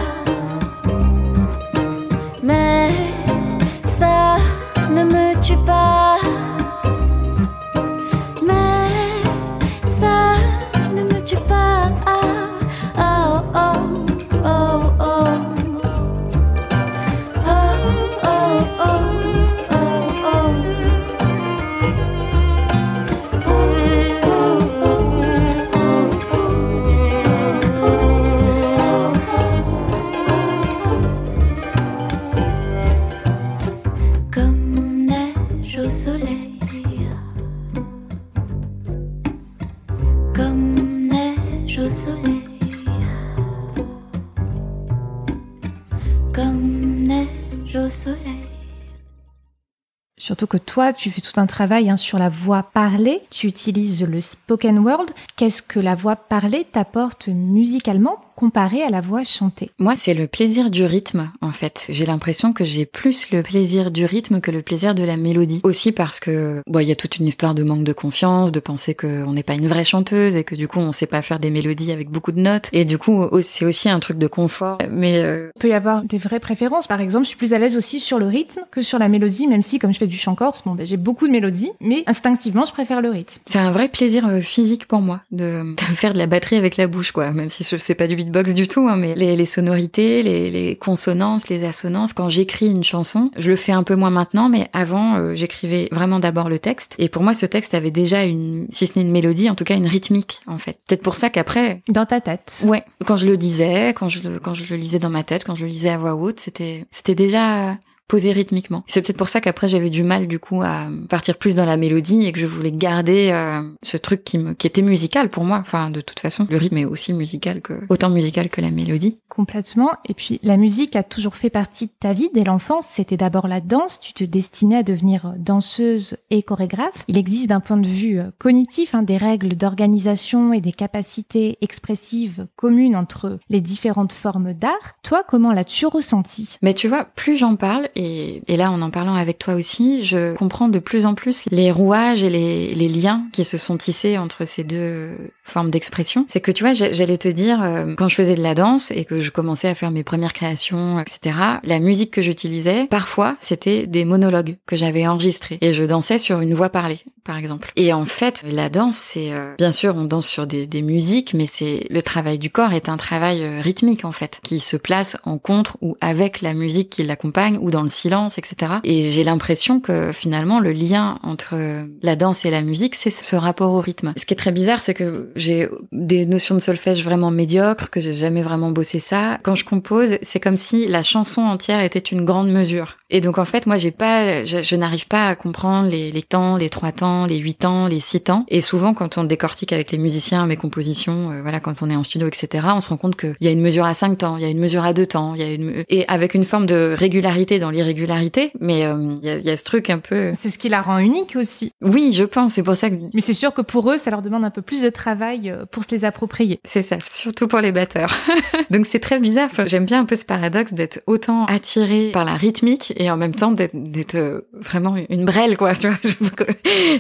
[50.33, 53.21] Surtout que toi, tu fais tout un travail hein, sur la voix parlée.
[53.29, 55.05] Tu utilises le spoken word.
[55.36, 59.69] Qu'est-ce que la voix parlée t'apporte musicalement comparé à la voix chantée?
[59.77, 61.86] Moi, c'est le plaisir du rythme, en fait.
[61.89, 65.62] J'ai l'impression que j'ai plus le plaisir du rythme que le plaisir de la mélodie.
[65.63, 68.59] Aussi parce que, bon, il y a toute une histoire de manque de confiance, de
[68.59, 71.38] penser qu'on n'est pas une vraie chanteuse et que du coup, on sait pas faire
[71.38, 72.69] des mélodies avec beaucoup de notes.
[72.73, 74.79] Et du coup, c'est aussi un truc de confort.
[74.89, 75.51] Mais euh...
[75.55, 76.88] il peut y avoir des vraies préférences.
[76.88, 79.45] Par exemple, je suis plus à l'aise aussi sur le rythme que sur la mélodie,
[79.45, 82.04] même si, comme je fais du chant corse, bon, ben, j'ai beaucoup de mélodies, mais
[82.08, 83.41] instinctivement, je préfère le rythme.
[83.45, 86.78] C'est un vrai plaisir euh, physique pour moi de, de, faire de la batterie avec
[86.78, 87.32] la bouche, quoi.
[87.32, 90.49] Même si je sais pas du beatbox du tout, hein, mais les, les sonorités, les,
[90.49, 92.13] les, consonances, les assonances.
[92.13, 95.89] Quand j'écris une chanson, je le fais un peu moins maintenant, mais avant, euh, j'écrivais
[95.91, 96.95] vraiment d'abord le texte.
[96.99, 99.63] Et pour moi, ce texte avait déjà une, si ce n'est une mélodie, en tout
[99.63, 100.78] cas une rythmique, en fait.
[100.88, 101.82] Peut-être pour ça qu'après.
[101.88, 102.63] Dans ta tête.
[102.65, 102.84] Ouais.
[103.06, 105.56] Quand je le disais, quand je le, quand je le lisais dans ma tête, quand
[105.56, 107.76] je le lisais à voix haute, c'était, c'était déjà
[108.07, 108.83] posé rythmiquement.
[108.87, 111.77] C'est peut-être pour ça qu'après j'avais du mal du coup à partir plus dans la
[111.77, 115.43] mélodie et que je voulais garder euh, ce truc qui me qui était musical pour
[115.43, 115.57] moi.
[115.59, 119.19] Enfin de toute façon, le rythme est aussi musical que autant musical que la mélodie.
[119.29, 119.91] Complètement.
[120.07, 122.85] Et puis la musique a toujours fait partie de ta vie dès l'enfance.
[122.91, 123.99] C'était d'abord la danse.
[123.99, 127.03] Tu te destinais à devenir danseuse et chorégraphe.
[127.07, 131.57] Il existe d'un point de vue euh, cognitif hein, des règles d'organisation et des capacités
[131.61, 134.93] expressives communes entre les différentes formes d'art.
[135.03, 136.57] Toi, comment l'as-tu ressenti?
[136.61, 140.03] Mais tu vois, plus j'en parle et, et, là, en en parlant avec toi aussi,
[140.03, 143.77] je comprends de plus en plus les rouages et les, les liens qui se sont
[143.77, 146.25] tissés entre ces deux formes d'expression.
[146.27, 149.06] C'est que tu vois, j'allais te dire, euh, quand je faisais de la danse et
[149.06, 153.86] que je commençais à faire mes premières créations, etc., la musique que j'utilisais, parfois, c'était
[153.86, 155.58] des monologues que j'avais enregistrés.
[155.62, 157.71] Et je dansais sur une voix parlée, par exemple.
[157.75, 159.34] Et en fait, la danse, c'est...
[159.34, 162.73] Euh, bien sûr, on danse sur des, des musiques, mais c'est le travail du corps
[162.73, 166.53] est un travail euh, rythmique, en fait, qui se place en contre ou avec la
[166.53, 168.73] musique qui l'accompagne ou dans le silence, etc.
[168.83, 171.55] Et j'ai l'impression que finalement le lien entre
[172.01, 174.13] la danse et la musique, c'est ce rapport au rythme.
[174.17, 178.01] Ce qui est très bizarre, c'est que j'ai des notions de solfège vraiment médiocres, que
[178.01, 179.39] j'ai jamais vraiment bossé ça.
[179.43, 182.97] Quand je compose, c'est comme si la chanson entière était une grande mesure.
[183.09, 186.57] Et donc en fait, moi, j'ai pas, je, n'arrive pas à comprendre les, les, temps,
[186.57, 188.45] les trois temps, les huit temps, les six temps.
[188.47, 191.95] Et souvent, quand on décortique avec les musiciens mes compositions, euh, voilà, quand on est
[191.95, 194.37] en studio, etc., on se rend compte qu'il y a une mesure à cinq temps,
[194.37, 196.43] il y a une mesure à deux temps, il y a une et avec une
[196.43, 198.51] forme de régularité dans l'irrégularité.
[198.59, 200.33] Mais euh, il y, a, y, a, ce truc un peu.
[200.36, 201.71] C'est ce qui la rend unique aussi.
[201.81, 202.53] Oui, je pense.
[202.53, 202.95] C'est pour ça que.
[203.13, 205.65] Mais c'est sûr que pour eux, ça leur demande un peu plus de travail euh,
[205.69, 206.59] pour se les approprier.
[206.63, 208.15] C'est ça, surtout pour les batteurs.
[208.69, 209.49] donc c'est très bizarre.
[209.51, 213.17] Enfin, J'aime bien un peu ce paradoxe d'être autant attiré par la rythmique et en
[213.17, 215.75] même temps d'être euh, vraiment une brêle, quoi.
[215.75, 216.45] Tu vois, je sais pas,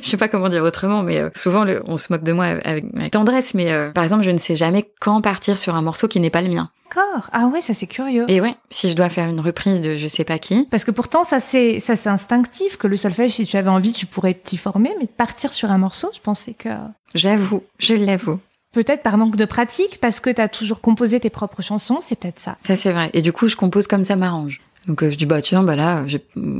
[0.01, 2.85] je sais pas comment dire autrement, mais souvent le, on se moque de moi avec,
[2.95, 3.53] avec tendresse.
[3.53, 6.29] Mais euh, par exemple, je ne sais jamais quand partir sur un morceau qui n'est
[6.29, 6.69] pas le mien.
[6.95, 7.29] D'accord.
[7.31, 8.25] Ah ouais, ça c'est curieux.
[8.27, 10.67] Et ouais, si je dois faire une reprise de je sais pas qui.
[10.69, 13.93] Parce que pourtant ça c'est ça c'est instinctif que le solfège si tu avais envie
[13.93, 16.69] tu pourrais t'y former, mais partir sur un morceau, je pensais que.
[17.15, 18.39] J'avoue, je l'avoue.
[18.73, 22.15] Peut-être par manque de pratique, parce que tu as toujours composé tes propres chansons, c'est
[22.15, 22.57] peut-être ça.
[22.61, 23.09] Ça c'est vrai.
[23.13, 24.61] Et du coup, je compose comme ça m'arrange.
[24.87, 26.03] Donc euh, je dis bah tiens bah là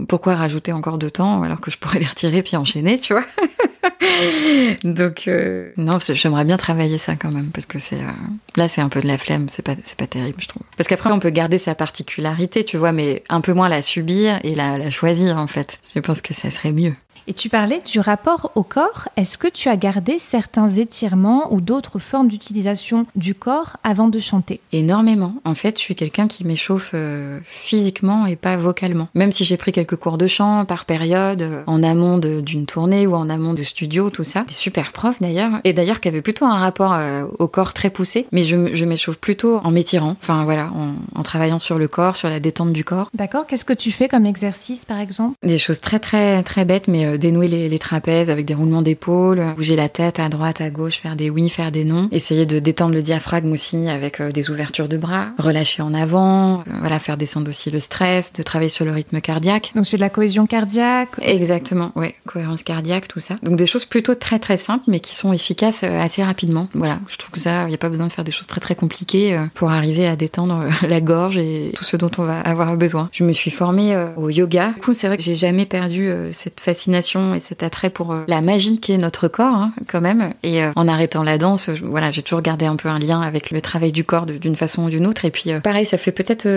[0.08, 3.26] pourquoi rajouter encore de temps alors que je pourrais les retirer puis enchaîner tu vois?
[4.84, 8.12] donc euh, non j'aimerais bien travailler ça quand même parce que c'est euh,
[8.56, 10.63] là c'est un peu de la flemme c'est pas pas terrible je trouve.
[10.78, 14.39] Parce qu'après on peut garder sa particularité tu vois mais un peu moins la subir
[14.44, 15.80] et la, la choisir en fait.
[15.94, 16.94] Je pense que ça serait mieux
[17.27, 19.09] et tu parlais du rapport au corps.
[19.17, 24.19] Est-ce que tu as gardé certains étirements ou d'autres formes d'utilisation du corps avant de
[24.19, 24.59] chanter?
[24.71, 25.36] Énormément.
[25.45, 29.07] En fait, je suis quelqu'un qui m'échauffe euh, physiquement et pas vocalement.
[29.15, 33.07] Même si j'ai pris quelques cours de chant par période, euh, en amont d'une tournée
[33.07, 34.43] ou en amont de studio, tout ça.
[34.43, 35.51] Des super profs d'ailleurs.
[35.63, 38.27] Et d'ailleurs qui avaient plutôt un rapport euh, au corps très poussé.
[38.31, 40.15] Mais je, je m'échauffe plutôt en m'étirant.
[40.21, 43.09] Enfin voilà, en, en travaillant sur le corps, sur la détente du corps.
[43.13, 43.45] D'accord.
[43.47, 45.36] Qu'est-ce que tu fais comme exercice par exemple?
[45.43, 49.43] Des choses très très très bêtes mais dénouer les, les, trapèzes avec des roulements d'épaule,
[49.56, 52.08] bouger la tête à droite, à gauche, faire des oui, faire des non.
[52.12, 56.60] Essayer de détendre le diaphragme aussi avec euh, des ouvertures de bras, relâcher en avant,
[56.60, 59.71] euh, voilà, faire descendre aussi le stress, de travailler sur le rythme cardiaque.
[59.76, 61.10] Donc c'est de la cohésion cardiaque.
[61.21, 63.36] Exactement, ouais, cohérence cardiaque, tout ça.
[63.43, 66.67] Donc des choses plutôt très très simples mais qui sont efficaces euh, assez rapidement.
[66.73, 68.62] Voilà, je trouve que ça, il n'y a pas besoin de faire des choses très
[68.62, 72.76] très compliquées pour arriver à détendre la gorge et tout ce dont on va avoir
[72.78, 73.10] besoin.
[73.12, 74.69] Je me suis formée au yoga.
[74.76, 77.03] Du coup, c'est vrai que j'ai jamais perdu cette fascination
[77.34, 80.34] et cet attrait pour euh, la magie qui est notre corps, hein, quand même.
[80.44, 83.52] Et euh, en arrêtant la danse, voilà, j'ai toujours gardé un peu un lien avec
[83.52, 85.26] le travail du corps d'une façon ou d'une autre.
[85.26, 86.48] Et puis, euh, pareil, ça fait peut-être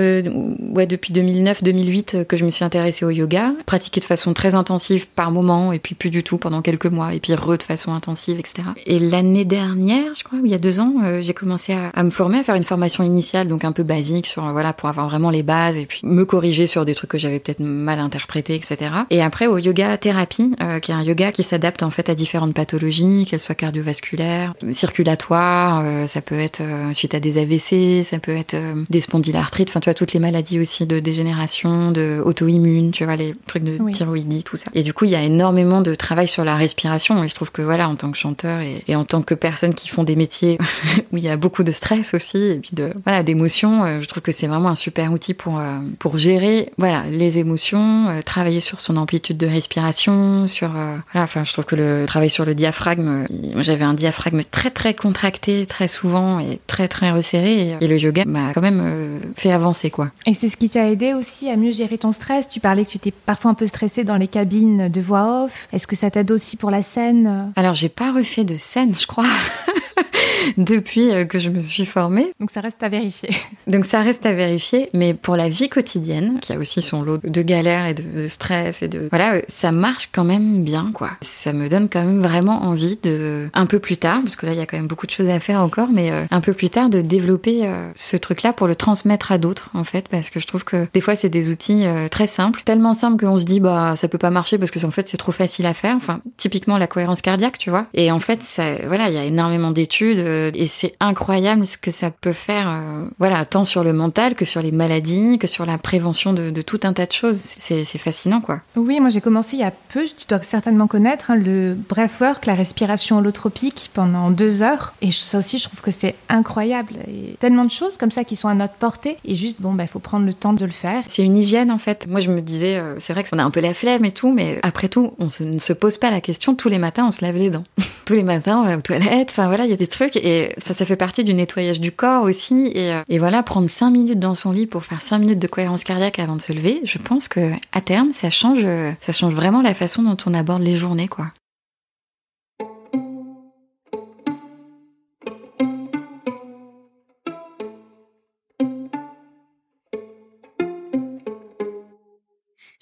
[0.72, 5.06] ouais depuis 2009-2008 que je me suis intéressée au yoga, pratiqué de façon très intensive
[5.08, 7.94] par moment, et puis plus du tout pendant quelques mois, et puis re de façon
[7.94, 8.68] intensive, etc.
[8.86, 12.10] Et l'année dernière, je crois, il y a deux ans, j'ai commencé à, à, me
[12.10, 15.30] former, à faire une formation initiale, donc un peu basique sur voilà pour avoir vraiment
[15.30, 18.90] les bases et puis me corriger sur des trucs que j'avais peut-être mal interprétés, etc.
[19.10, 22.08] Et après au yoga thérapie thérapie, euh, qui est un yoga qui s'adapte en fait
[22.08, 27.38] à différentes pathologies, qu'elles soient cardiovasculaires, circulatoires, euh, ça peut être euh, suite à des
[27.38, 28.56] AVC, ça peut être
[28.90, 33.16] des spondylarthrites, enfin tu vois toutes les maladies aussi de dégénération, de auto-immune, tu vois
[33.16, 34.70] les trucs de thyroïdie, tout ça.
[34.74, 37.52] Et du coup il y a énormément de travail sur la respiration et je trouve
[37.52, 40.16] que voilà en tant que chanteur et, et en tant que personne qui font des
[40.16, 40.58] métiers
[41.12, 44.22] où il y a beaucoup de stress aussi et puis de voilà d'émotions, je trouve
[44.22, 45.60] que c'est vraiment un super outil pour
[45.98, 51.44] pour gérer voilà les émotions, travailler sur son amplitude de respiration, sur euh, voilà, enfin
[51.44, 55.66] je trouve que le travail sur le diaphragme, euh, j'avais un diaphragme très très contracté
[55.66, 59.90] très souvent et très très resserré et, le yoga m'a quand même euh, fait avancer
[59.90, 60.10] quoi.
[60.26, 62.48] Et c'est ce qui t'a aidé aussi à mieux gérer ton stress?
[62.48, 65.68] Tu parlais que tu étais parfois un peu stressé dans les cabines de voix off.
[65.72, 67.52] Est-ce que ça t'aide aussi pour la scène?
[67.56, 69.24] Alors j'ai pas refait de scène, je crois.
[70.56, 72.32] depuis euh, que je me suis formée.
[72.40, 73.30] Donc ça reste à vérifier.
[73.66, 77.18] Donc ça reste à vérifier, mais pour la vie quotidienne, qui a aussi son lot
[77.22, 81.10] de galères et de stress et de voilà, euh, ça marche quand même bien quoi.
[81.22, 84.52] Ça me donne quand même vraiment envie de un peu plus tard, parce que là
[84.52, 86.52] il y a quand même beaucoup de choses à faire encore, mais euh, un peu
[86.52, 90.40] plus tard de développer ce truc-là pour le transmettre à d'autres en fait, parce que
[90.40, 93.60] je trouve que des fois c'est des outils très simples, tellement simples qu'on se dit
[93.60, 95.96] bah ça peut pas marcher parce que en fait c'est trop facile à faire.
[95.96, 97.86] Enfin typiquement la cohérence cardiaque, tu vois.
[97.94, 100.18] Et en fait ça, voilà, il y a énormément d'études
[100.54, 104.44] et c'est incroyable ce que ça peut faire, euh, voilà, tant sur le mental que
[104.44, 107.36] sur les maladies, que sur la prévention de, tout un tas de choses.
[107.36, 108.60] C'est fascinant, quoi.
[108.76, 112.46] Oui, moi j'ai commencé il y a peu, tu dois certainement connaître hein, le breathwork,
[112.46, 114.94] la respiration holotropique pendant deux heures.
[115.02, 116.94] Et ça aussi, je trouve que c'est incroyable.
[117.08, 119.18] Et tellement de choses comme ça qui sont à notre portée.
[119.24, 121.02] Et juste, bon, il bah, faut prendre le temps de le faire.
[121.06, 122.06] C'est une hygiène, en fait.
[122.08, 124.12] Moi, je me disais, euh, c'est vrai que on a un peu la flemme et
[124.12, 126.54] tout, mais après tout, on ne se pose pas la question.
[126.54, 127.64] Tous les matins, on se lave les dents.
[128.06, 129.30] Tous les matins, on va aux toilettes.
[129.30, 130.15] Enfin, voilà, il y a des trucs.
[130.22, 132.72] Et ça, fait partie du nettoyage du corps aussi.
[132.76, 135.84] Euh, et, voilà, prendre 5 minutes dans son lit pour faire 5 minutes de cohérence
[135.84, 138.66] cardiaque avant de se lever, je pense que à terme, ça change,
[139.00, 141.26] ça change vraiment la façon dont on aborde les journées, quoi.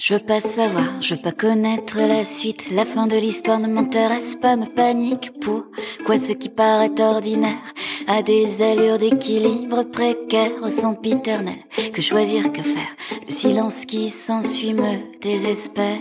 [0.06, 2.70] Je veux pas savoir, je veux pas connaître la suite.
[2.72, 5.32] La fin de l'histoire ne m'intéresse pas, me panique.
[5.40, 5.64] Pour
[6.04, 7.72] quoi ce qui paraît ordinaire
[8.06, 11.56] a des allures d'équilibre précaire au sempiternel.
[11.94, 12.94] Que choisir, que faire?
[13.26, 15.96] Le silence qui s'ensuit me désespère.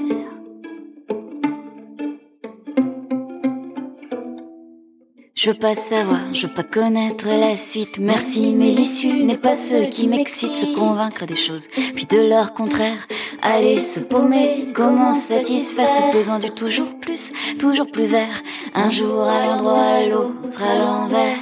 [5.43, 7.99] Je veux pas savoir, je veux pas connaître la suite.
[7.99, 10.55] Merci, mais l'issue n'est pas ce qui m'excite.
[10.55, 13.05] Se convaincre des choses, puis de leur contraire.
[13.41, 18.41] Aller se paumer, comment satisfaire ce besoin du toujours plus, toujours plus vert?
[18.73, 21.39] Un jour à l'endroit, l'autre, à l'envers.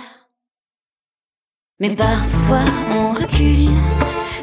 [1.80, 3.70] Mais parfois on recule.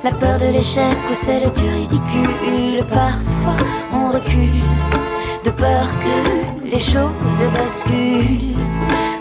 [0.04, 2.86] La peur de l'échec ou celle du ridicule.
[2.86, 3.56] Parfois
[3.92, 5.07] on recule.
[5.48, 8.58] De peur que les choses basculent.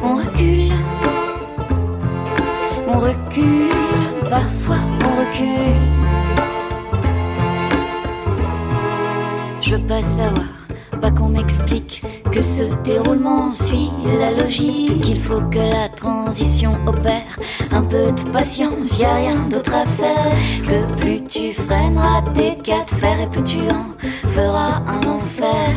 [0.04, 0.74] On recule,
[2.86, 4.76] on recule, parfois
[5.06, 5.80] on recule.
[9.62, 10.44] Je veux pas savoir,
[10.98, 13.90] pas qu'on m'explique que ce déroulement suit
[14.20, 17.38] la logique, qu'il faut que la transition opère.
[17.72, 20.32] Un peu de patience, y a rien d'autre à faire.
[20.64, 23.86] Que plus tu freineras tes quatre fers et plus tu en
[24.30, 25.70] feras un enfer.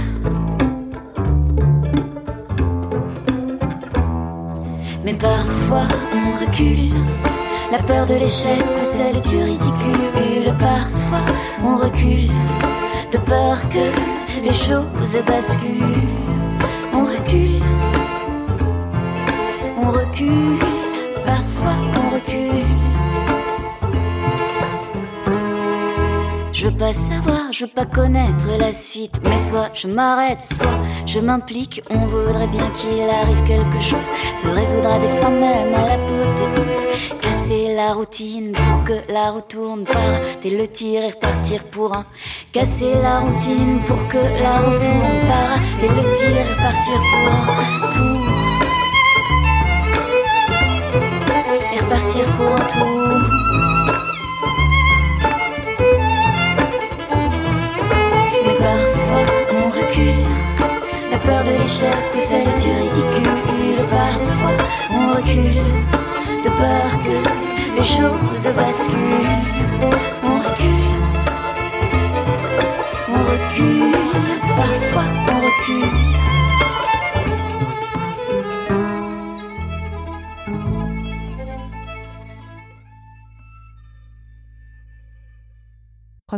[5.04, 6.94] Mais parfois on recule.
[7.70, 10.54] La peur de l'échec ou celle du ridicule.
[10.58, 12.30] Parfois on recule.
[13.12, 16.08] De peur que les choses basculent.
[16.92, 17.62] On recule.
[19.76, 20.58] On recule.
[21.24, 22.64] Parfois on recule.
[26.52, 29.14] Je veux pas savoir, je veux pas connaître la suite.
[29.24, 31.82] Mais soit je m'arrête, soit je m'implique.
[31.90, 34.10] On voudrait bien qu'il arrive quelque chose.
[34.36, 36.84] Se résoudra des fois même à la peau douce.
[37.82, 39.84] La routine pour que la roue tourne.
[39.84, 42.04] Par le tir et repartir pour un.
[42.52, 45.20] Casser la routine pour que la roue tourne.
[45.26, 47.46] Par le tir et repartir pour un
[47.94, 48.20] tour.
[51.72, 53.00] Et repartir pour un tour.
[61.24, 63.84] peur de l'échec ou celle du ridicule.
[63.90, 64.56] Parfois
[64.90, 65.64] on recule
[66.44, 70.19] de peur que les choses basculent.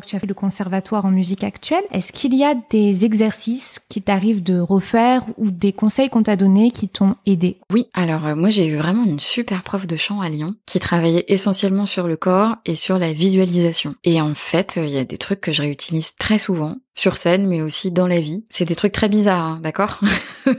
[0.02, 1.84] Que tu as fait le conservatoire en musique actuelle.
[1.90, 6.36] Est-ce qu'il y a des exercices qui t'arrivent de refaire ou des conseils qu'on t'a
[6.36, 7.58] donnés qui t'ont aidé?
[7.70, 10.78] Oui, alors euh, moi j'ai eu vraiment une super prof de chant à Lyon qui
[10.78, 13.94] travaillait essentiellement sur le corps et sur la visualisation.
[14.04, 17.16] Et en fait, euh, il y a des trucs que je réutilise très souvent sur
[17.16, 18.44] scène, mais aussi dans la vie.
[18.50, 20.00] C'est des trucs très bizarres, hein, d'accord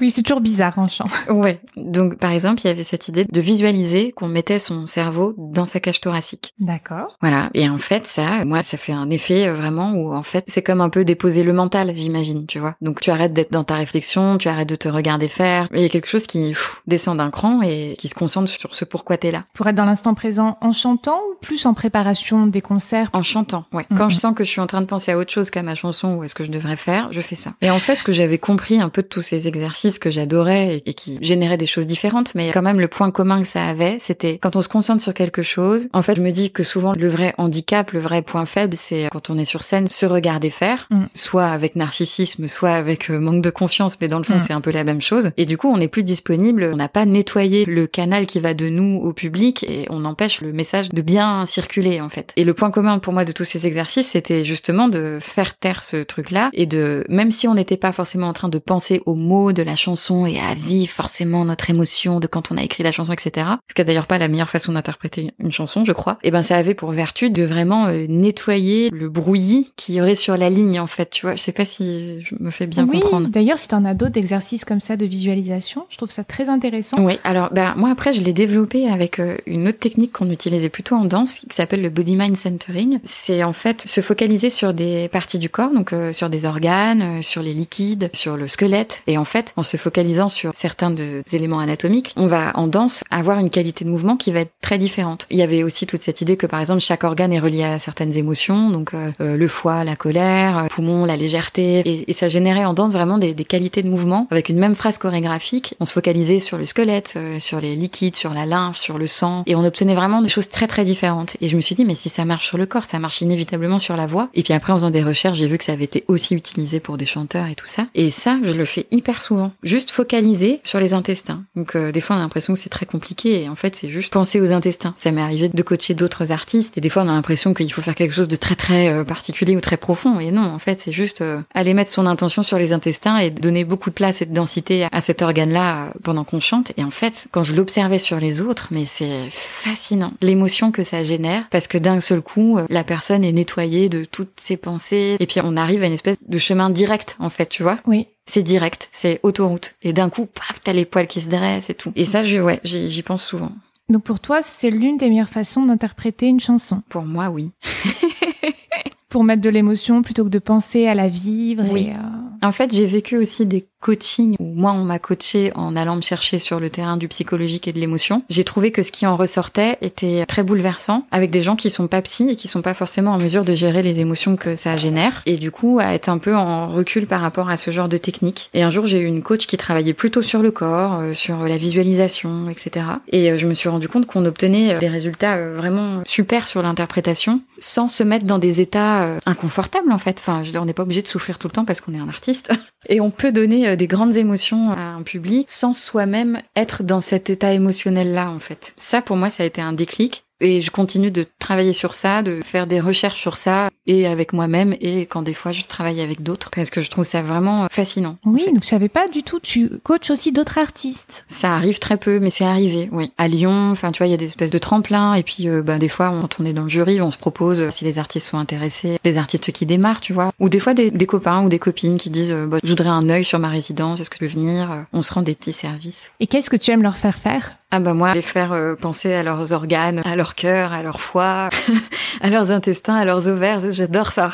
[0.00, 1.06] Oui, c'est toujours bizarre en chant.
[1.28, 1.60] Ouais.
[1.76, 5.64] Donc, par exemple, il y avait cette idée de visualiser qu'on mettait son cerveau dans
[5.64, 6.54] sa cage thoracique.
[6.58, 7.16] D'accord.
[7.20, 7.50] Voilà.
[7.54, 10.62] Et en fait, ça, moi, ça fait un effet euh, vraiment où, en fait, c'est
[10.62, 12.76] comme un peu déposer le mental, j'imagine, tu vois.
[12.80, 15.66] Donc, tu arrêtes d'être dans ta réflexion, tu arrêtes de te regarder faire.
[15.72, 16.54] Il y a quelque chose qui
[16.86, 19.40] descend d'un cran et qui se concentre sur ce pourquoi t'es là.
[19.54, 23.08] Pour être dans l'instant présent en chantant ou plus en préparation des concerts?
[23.12, 23.86] En chantant, ouais.
[23.96, 25.76] Quand je sens que je suis en train de penser à autre chose qu'à ma
[25.76, 27.52] chanson ou à ce que je devrais faire, je fais ça.
[27.60, 30.82] Et en fait, ce que j'avais compris un peu de tous ces exercices que j'adorais
[30.84, 33.98] et qui généraient des choses différentes, mais quand même le point commun que ça avait,
[34.00, 35.88] c'était quand on se concentre sur quelque chose.
[35.92, 39.08] En fait, je me dis que souvent le vrai handicap, le vrai point faible, c'est
[39.12, 41.04] quand on est sur scène, se regarder faire, Mm.
[41.14, 44.40] soit avec narcissisme, soit avec euh, manque de confiance, mais dans le fond, Mm.
[44.40, 45.30] c'est un peu la même chose.
[45.36, 48.54] Et du coup, on n'est plus disponible, on n'a pas nettoyé le canal qui va
[48.54, 52.32] de nous au public et on empêche le message de bien circuler en fait.
[52.36, 56.02] Et le point commun pour moi de tous ces exercices, c'était justement de faire ce
[56.02, 59.52] truc-là et de, même si on n'était pas forcément en train de penser aux mots
[59.52, 62.92] de la chanson et à vivre forcément notre émotion de quand on a écrit la
[62.92, 63.46] chanson, etc.
[63.68, 66.18] Ce qui est d'ailleurs pas la meilleure façon d'interpréter une chanson, je crois.
[66.22, 70.14] Et ben ça avait pour vertu de vraiment euh, nettoyer le brouillis qu'il y aurait
[70.14, 71.10] sur la ligne en fait.
[71.10, 73.28] Tu vois, je sais pas si je me fais bien oui, comprendre.
[73.28, 76.48] D'ailleurs, si tu en as d'autres exercices comme ça de visualisation, je trouve ça très
[76.48, 76.96] intéressant.
[77.00, 80.68] Oui, alors ben, moi après je l'ai développé avec euh, une autre technique qu'on utilisait
[80.68, 82.98] plutôt en danse qui s'appelle le body mind centering.
[83.04, 87.02] C'est en fait se focaliser sur des parties du corps, donc euh, sur des organes,
[87.02, 89.02] euh, sur les liquides, sur le squelette.
[89.06, 92.66] Et en fait, en se focalisant sur certains de- des éléments anatomiques, on va en
[92.66, 95.26] danse avoir une qualité de mouvement qui va être très différente.
[95.30, 97.78] Il y avait aussi toute cette idée que par exemple chaque organe est relié à
[97.78, 102.28] certaines émotions, donc euh, euh, le foie, la colère, euh, poumon, la légèreté, et, ça
[102.28, 105.74] générait en danse vraiment des, qualités de mouvement avec une même phrase chorégraphique.
[105.80, 109.42] On se focalisait sur le squelette, sur les liquides, sur la lymphe, sur le sang,
[109.46, 111.36] et on obtenait vraiment des choses très très différentes.
[111.40, 113.78] Et je me suis dit mais si ça marche sur le corps, ça marche inévitablement
[113.78, 114.28] sur la voix.
[114.34, 116.80] Et puis après en faisant des recherches, j'ai vu que ça avait été aussi utilisé
[116.80, 117.86] pour des chanteurs et tout ça.
[117.94, 119.52] Et ça, je le fais hyper souvent.
[119.62, 121.42] Juste focaliser sur les intestins.
[121.56, 123.88] Donc euh, des fois on a l'impression que c'est très compliqué et en fait c'est
[123.88, 124.92] juste penser aux intestins.
[124.98, 127.80] Ça m'est arrivé de coacher d'autres artistes et des fois on a l'impression qu'il faut
[127.80, 130.80] faire quelque chose de très très euh, particulier ou très profond et non en fait
[130.80, 134.20] c'est juste euh, aller mettre son intention sur les intestins et donner beaucoup de place
[134.20, 137.98] et de densité à cet organe-là pendant qu'on chante et en fait quand je l'observais
[137.98, 142.58] sur les autres mais c'est fascinant l'émotion que ça génère parce que d'un seul coup
[142.68, 146.16] la personne est nettoyée de toutes ses pensées et puis on arrive à une espèce
[146.26, 148.08] de chemin direct en fait tu vois Oui.
[148.26, 149.74] c'est direct, c'est autoroute.
[149.82, 151.92] Et d'un coup, paf, t'as les poils qui se dressent et tout.
[151.94, 153.52] Et ça, je, ouais, j'y pense souvent.
[153.88, 156.82] Donc pour toi, c'est l'une des meilleures façons d'interpréter une chanson.
[156.88, 157.52] Pour moi, oui.
[159.08, 161.64] Pour mettre de l'émotion plutôt que de penser à la vivre.
[161.70, 161.88] Oui.
[161.88, 165.74] Et, euh, En fait, j'ai vécu aussi des coachings où moi, on m'a coaché en
[165.74, 168.22] allant me chercher sur le terrain du psychologique et de l'émotion.
[168.28, 171.88] J'ai trouvé que ce qui en ressortait était très bouleversant avec des gens qui sont
[171.88, 174.76] pas psy et qui sont pas forcément en mesure de gérer les émotions que ça
[174.76, 175.22] génère.
[175.26, 177.96] Et du coup, à être un peu en recul par rapport à ce genre de
[177.96, 178.50] technique.
[178.54, 181.38] Et un jour, j'ai eu une coach qui travaillait plutôt sur le corps, euh, sur
[181.38, 182.86] la visualisation, etc.
[183.08, 186.62] Et euh, je me suis rendu compte qu'on obtenait euh, des résultats vraiment super sur
[186.62, 190.16] l'interprétation sans se mettre dans des états inconfortables en fait.
[190.18, 192.52] Enfin, on n'est pas obligé de souffrir tout le temps parce qu'on est un artiste.
[192.88, 197.00] Et on peut donner euh, des grandes émotions à un public sans soi-même être dans
[197.00, 198.72] cet état émotionnel-là, en fait.
[198.76, 200.24] Ça, pour moi, ça a été un déclic.
[200.40, 204.32] Et je continue de travailler sur ça, de faire des recherches sur ça, et avec
[204.32, 207.66] moi-même, et quand des fois je travaille avec d'autres, parce que je trouve ça vraiment
[207.70, 208.16] fascinant.
[208.24, 208.52] en Oui, fait.
[208.52, 209.40] donc je savais pas du tout.
[209.40, 211.24] Tu coaches aussi d'autres artistes.
[211.26, 213.12] Ça arrive très peu, mais c'est arrivé, oui.
[213.18, 215.62] À Lyon, enfin, tu vois, il y a des espèces de tremplins, et puis, euh,
[215.62, 218.28] bah, des fois, quand on est dans le jury, on se propose, si les artistes
[218.28, 220.30] sont intéressés, des artistes qui démarrent, tu vois.
[220.40, 222.88] Ou des fois, des, des copains ou des copines qui disent, euh, bah, je voudrais
[222.88, 224.70] un œil sur ma résidence, est-ce que je peux venir?
[224.72, 226.12] Euh, On se rend des petits services.
[226.20, 227.56] Et qu'est-ce que tu aimes leur faire faire?
[227.72, 231.00] Ah bah moi, les faire euh, penser à leurs organes, à leur cœur, à leur
[231.00, 231.50] foie,
[232.20, 234.32] à leurs intestins, à leurs ovaires, j'adore ça.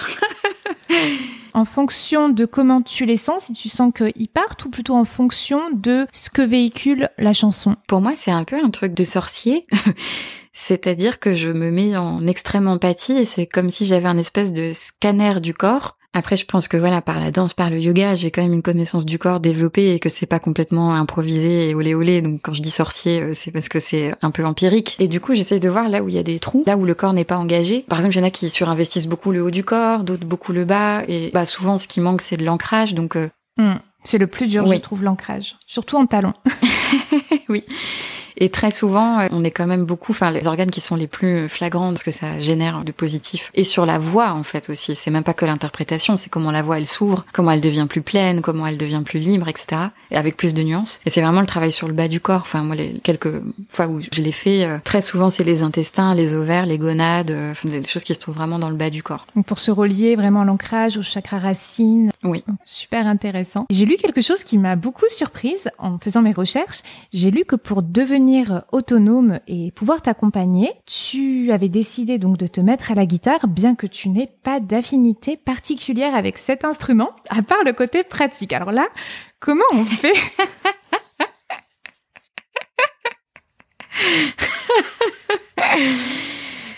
[1.52, 5.04] En fonction de comment tu les sens, si tu sens qu'ils partent, ou plutôt en
[5.04, 7.76] fonction de ce que véhicule la chanson?
[7.86, 9.64] Pour moi, c'est un peu un truc de sorcier.
[10.58, 14.54] C'est-à-dire que je me mets en extrême empathie et c'est comme si j'avais un espèce
[14.54, 15.98] de scanner du corps.
[16.14, 18.62] Après, je pense que voilà, par la danse, par le yoga, j'ai quand même une
[18.62, 22.22] connaissance du corps développée et que c'est pas complètement improvisé et olé olé.
[22.22, 24.96] Donc, quand je dis sorcier, euh, c'est parce que c'est un peu empirique.
[24.98, 26.86] Et du coup, j'essaye de voir là où il y a des trous, là où
[26.86, 27.84] le corps n'est pas engagé.
[27.86, 30.54] Par exemple, il y en a qui surinvestissent beaucoup le haut du corps, d'autres beaucoup
[30.54, 31.02] le bas.
[31.06, 32.94] Et bah, souvent, ce qui manque, c'est de l'ancrage.
[32.94, 33.28] Donc, euh,
[33.58, 33.76] Hmm.
[34.04, 34.76] C'est le plus dur, Oui.
[34.76, 35.56] je trouve, l'ancrage.
[35.66, 36.34] Surtout en talon.
[37.48, 37.64] oui.
[38.36, 41.06] Et très souvent, euh, on est quand même beaucoup, enfin, les organes qui sont les
[41.06, 43.50] plus flagrants de ce que ça génère de positif.
[43.54, 44.94] Et sur la voix, en fait, aussi.
[44.94, 48.02] C'est même pas que l'interprétation, c'est comment la voix, elle s'ouvre, comment elle devient plus
[48.02, 49.88] pleine, comment elle devient plus libre, etc.
[50.10, 51.00] Et avec plus de nuances.
[51.06, 52.42] Et c'est vraiment le travail sur le bas du corps.
[52.42, 56.14] Enfin, moi, les quelques fois où je l'ai fait, euh, très souvent, c'est les intestins,
[56.14, 58.90] les ovaires, les gonades, euh, enfin, des choses qui se trouvent vraiment dans le bas
[58.90, 59.26] du corps.
[59.34, 62.10] Donc pour se relier vraiment à l'ancrage, au chakra racine.
[62.22, 62.44] Oui.
[62.64, 63.66] Super intéressant.
[63.70, 66.82] J'ai lu quelque chose qui m'a beaucoup surprise en faisant mes recherches.
[67.12, 68.25] J'ai lu que pour devenir
[68.72, 73.74] autonome et pouvoir t'accompagner, tu avais décidé donc de te mettre à la guitare, bien
[73.74, 78.52] que tu n'aies pas d'affinité particulière avec cet instrument, à part le côté pratique.
[78.52, 78.88] Alors là,
[79.40, 80.14] comment on fait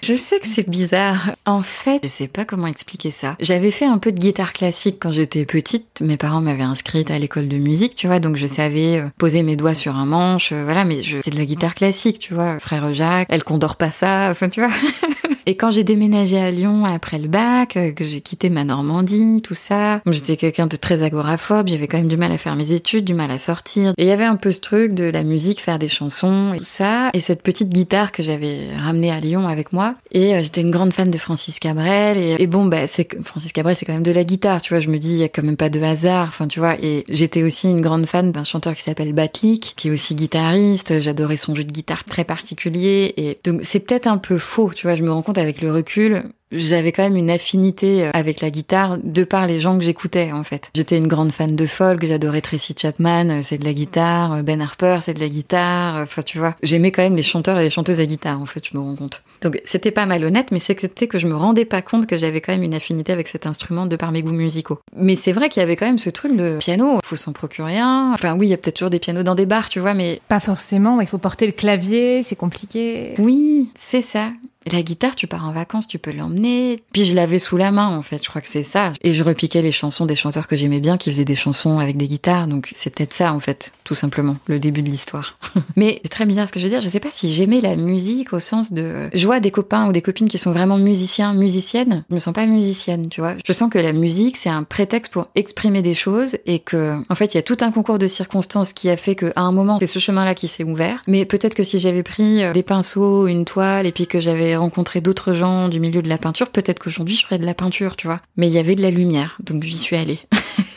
[0.09, 1.33] Je sais que c'est bizarre.
[1.45, 3.37] En fait, je sais pas comment expliquer ça.
[3.43, 6.01] J'avais fait un peu de guitare classique quand j'étais petite.
[6.01, 9.43] Mes parents m'avaient inscrite à l'école de musique, tu vois, donc je savais euh, poser
[9.43, 12.33] mes doigts sur un manche, euh, voilà, mais je fais de la guitare classique, tu
[12.33, 12.59] vois.
[12.59, 14.73] Frère Jacques, elle condore pas ça, enfin, tu vois.
[15.51, 19.41] Et quand j'ai déménagé à Lyon après le bac, euh, que j'ai quitté ma Normandie,
[19.41, 22.73] tout ça, j'étais quelqu'un de très agoraphobe, j'avais quand même du mal à faire mes
[22.73, 23.95] études, du mal à sortir.
[23.97, 26.59] Et il y avait un peu ce truc de la musique, faire des chansons et
[26.59, 27.09] tout ça.
[27.15, 29.95] Et cette petite guitare que j'avais ramenée à Lyon avec moi.
[30.13, 32.19] Et euh, j'étais une grande fan de Francis Cabrel.
[32.19, 34.81] Et, bon, bah, c'est Francis Cabrel, c'est quand même de la guitare, tu vois.
[34.81, 36.75] Je me dis, il y a quand même pas de hasard, enfin, tu vois.
[36.83, 41.01] Et j'étais aussi une grande fan d'un chanteur qui s'appelle Batlik, qui est aussi guitariste.
[41.01, 43.15] J'adorais son jeu de guitare très particulier.
[43.17, 44.95] Et donc, c'est peut-être un peu faux, tu vois.
[44.95, 48.51] Je me rends compte avec le recul, j'avais quand même une affinité euh, avec la
[48.51, 50.71] guitare de par les gens que j'écoutais en fait.
[50.75, 54.43] J'étais une grande fan de folk, j'adorais Tracy Chapman, euh, c'est de la guitare, euh,
[54.43, 56.55] Ben Harper, c'est de la guitare, enfin tu vois.
[56.63, 58.97] J'aimais quand même les chanteurs et les chanteuses à guitare en fait, je me rends
[58.97, 59.23] compte.
[59.43, 62.53] Donc c'était pas malhonnête, mais c'était que je me rendais pas compte que j'avais quand
[62.53, 64.79] même une affinité avec cet instrument de par mes goûts musicaux.
[64.97, 67.79] Mais c'est vrai qu'il y avait quand même ce truc de piano, faut s'en procurer
[67.79, 68.13] un.
[68.15, 70.21] Enfin oui, il y a peut-être toujours des pianos dans des bars, tu vois, mais...
[70.29, 73.15] Pas forcément, il faut porter le clavier, c'est compliqué.
[73.19, 74.31] Oui, c'est ça.
[74.71, 76.83] La guitare, tu pars en vacances, tu peux l'emmener.
[76.93, 78.93] Puis je l'avais sous la main, en fait, je crois que c'est ça.
[79.03, 81.97] Et je repiquais les chansons des chanteurs que j'aimais bien, qui faisaient des chansons avec
[81.97, 82.47] des guitares.
[82.47, 85.39] Donc c'est peut-être ça, en fait, tout simplement, le début de l'histoire.
[85.77, 86.81] Mais c'est très bizarre ce que je veux dire.
[86.81, 89.09] Je sais pas si j'aimais la musique au sens de...
[89.15, 92.05] Je vois des copains ou des copines qui sont vraiment musiciens, musiciennes.
[92.11, 93.35] Je me sens pas musicienne, tu vois.
[93.47, 97.15] Je sens que la musique, c'est un prétexte pour exprimer des choses et que, en
[97.15, 99.79] fait, il y a tout un concours de circonstances qui a fait qu'à un moment,
[99.79, 101.03] c'est ce chemin-là qui s'est ouvert.
[101.07, 104.57] Mais peut-être que si j'avais pris euh, des pinceaux, une toile, et puis que j'avais
[104.59, 107.97] rencontré d'autres gens du milieu de la peinture, peut-être qu'aujourd'hui je ferais de la peinture,
[107.97, 108.21] tu vois.
[108.37, 110.19] Mais il y avait de la lumière, donc j'y suis allée.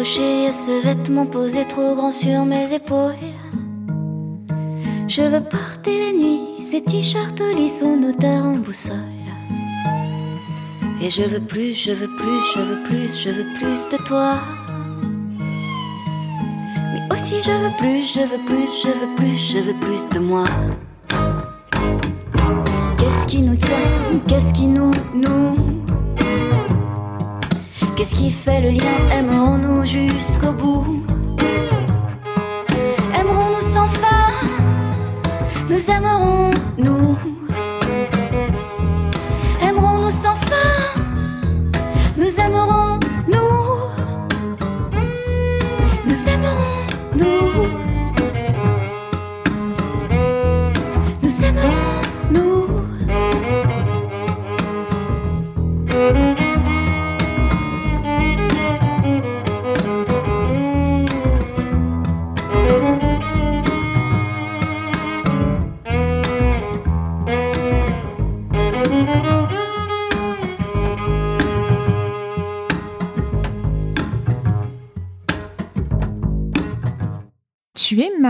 [0.00, 3.14] suis accrochée à ce vêtement posé trop grand sur mes épaules
[5.08, 8.96] Je veux porter la nuit ces t-shirts lisses aux notaires en boussole
[11.04, 14.38] et je veux plus, je veux plus, je veux plus, je veux plus de toi.
[16.92, 20.20] Mais aussi je veux plus, je veux plus, je veux plus, je veux plus de
[20.20, 20.44] moi.
[22.98, 25.81] Qu'est-ce qui nous tient Qu'est-ce qui nous nous
[28.02, 29.16] Qu'est-ce qui fait le lien?
[29.16, 31.04] Aimerons-nous jusqu'au bout?
[33.14, 34.32] Aimerons-nous sans fin?
[35.70, 36.41] Nous aimerons-nous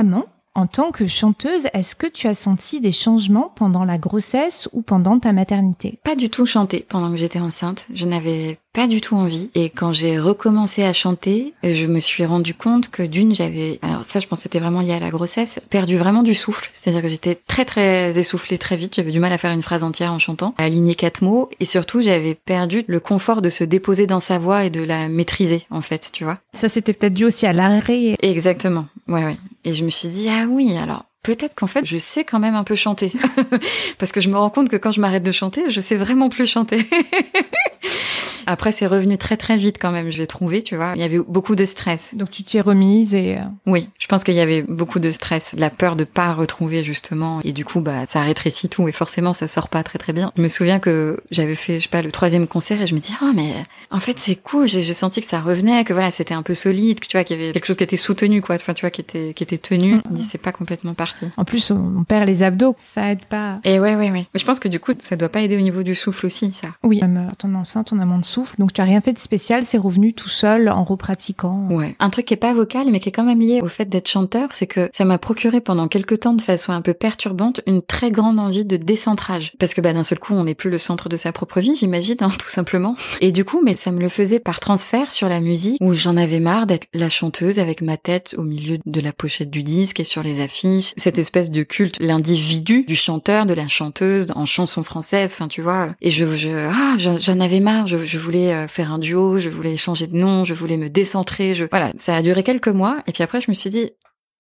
[0.02, 4.68] maman en tant que chanteuse, est-ce que tu as senti des changements pendant la grossesse
[4.72, 5.98] ou pendant ta maternité?
[6.04, 7.86] Pas du tout chanter pendant que j'étais enceinte.
[7.94, 9.50] Je n'avais pas du tout envie.
[9.54, 14.04] Et quand j'ai recommencé à chanter, je me suis rendu compte que d'une, j'avais, alors
[14.04, 16.68] ça, je pense que c'était vraiment lié à la grossesse, perdu vraiment du souffle.
[16.74, 18.94] C'est-à-dire que j'étais très très essoufflée très vite.
[18.94, 21.48] J'avais du mal à faire une phrase entière en chantant, à aligner quatre mots.
[21.60, 25.08] Et surtout, j'avais perdu le confort de se déposer dans sa voix et de la
[25.08, 26.40] maîtriser, en fait, tu vois.
[26.52, 28.16] Ça, c'était peut-être dû aussi à l'arrêt.
[28.20, 28.84] Exactement.
[29.08, 29.38] Ouais, ouais.
[29.64, 32.54] Et je me suis dit, ah oui, alors peut-être qu'en fait, je sais quand même
[32.54, 33.12] un peu chanter.
[33.98, 36.28] Parce que je me rends compte que quand je m'arrête de chanter, je sais vraiment
[36.28, 36.84] plus chanter.
[38.46, 40.92] Après, c'est revenu très très vite quand même, je l'ai trouvé, tu vois.
[40.94, 42.14] Il y avait beaucoup de stress.
[42.14, 43.38] Donc tu t'y es remise et...
[43.38, 46.84] Euh, oui, je pense qu'il y avait beaucoup de stress, la peur de pas retrouver
[46.84, 47.40] justement.
[47.44, 50.32] Et du coup, bah, ça rétrécit tout et forcément, ça sort pas très très bien.
[50.36, 53.00] Je me souviens que j'avais fait, je sais pas, le troisième concert et je me
[53.00, 53.52] dis, oh mais
[53.90, 57.00] en fait c'est cool, j'ai senti que ça revenait, que voilà, c'était un peu solide,
[57.00, 58.90] que tu vois, qu'il y avait quelque chose qui était soutenu, quoi, enfin, tu vois,
[58.90, 59.94] qui était, qui était tenu.
[59.94, 60.02] Mm.
[60.10, 61.26] dis, c'est pas complètement parti.
[61.36, 63.60] En plus, on perd les abdos, ça aide pas.
[63.64, 64.26] Et ouais, ouais, ouais.
[64.32, 66.52] Mais je pense que du coup, ça doit pas aider au niveau du souffle aussi,
[66.52, 66.68] ça.
[66.82, 68.24] Oui, même euh, ton enceinte, on a moins de
[68.58, 71.68] donc tu as rien fait spécial, c'est revenu tout seul en repratiquant.
[71.70, 71.94] Ouais.
[71.98, 74.08] Un truc qui est pas vocal, mais qui est quand même lié au fait d'être
[74.08, 77.82] chanteur, c'est que ça m'a procuré pendant quelques temps de façon un peu perturbante une
[77.82, 79.52] très grande envie de décentrage.
[79.58, 81.76] Parce que bah, d'un seul coup, on n'est plus le centre de sa propre vie,
[81.76, 82.96] j'imagine, hein, tout simplement.
[83.20, 86.16] Et du coup, mais ça me le faisait par transfert sur la musique, où j'en
[86.16, 90.00] avais marre d'être la chanteuse avec ma tête au milieu de la pochette du disque
[90.00, 90.92] et sur les affiches.
[90.96, 95.62] Cette espèce de culte, l'individu du chanteur, de la chanteuse en chanson française, enfin tu
[95.62, 95.94] vois.
[96.00, 97.86] Et je, je ah, j'en avais marre.
[97.86, 100.88] Je, je voulais euh, faire un duo, je voulais changer de nom, je voulais me
[100.88, 101.54] décentrer.
[101.54, 101.66] Je...
[101.70, 103.02] Voilà, ça a duré quelques mois.
[103.06, 103.90] Et puis après, je me suis dit,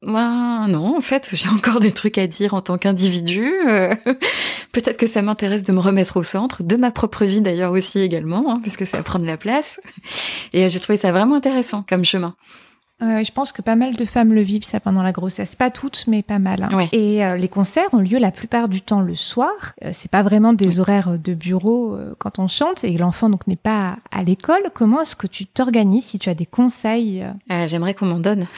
[0.02, 3.52] moi, non, en fait, j'ai encore des trucs à dire en tant qu'individu.
[3.68, 3.94] Euh,
[4.72, 8.00] peut-être que ça m'intéresse de me remettre au centre, de ma propre vie d'ailleurs aussi
[8.00, 9.80] également, hein, parce que ça va prendre la place.
[10.52, 12.34] Et j'ai trouvé ça vraiment intéressant comme chemin
[13.02, 16.04] je pense que pas mal de femmes le vivent ça pendant la grossesse, pas toutes
[16.06, 16.68] mais pas mal.
[16.70, 16.86] Hein.
[16.92, 19.50] Et euh, les concerts ont lieu la plupart du temps le soir.
[19.84, 23.46] Euh, c'est pas vraiment des horaires de bureau euh, quand on chante et l'enfant donc
[23.46, 24.62] n'est pas à l'école.
[24.74, 27.24] Comment est-ce que tu t'organises si tu as des conseils
[27.66, 28.46] J'aimerais qu'on m'en donne.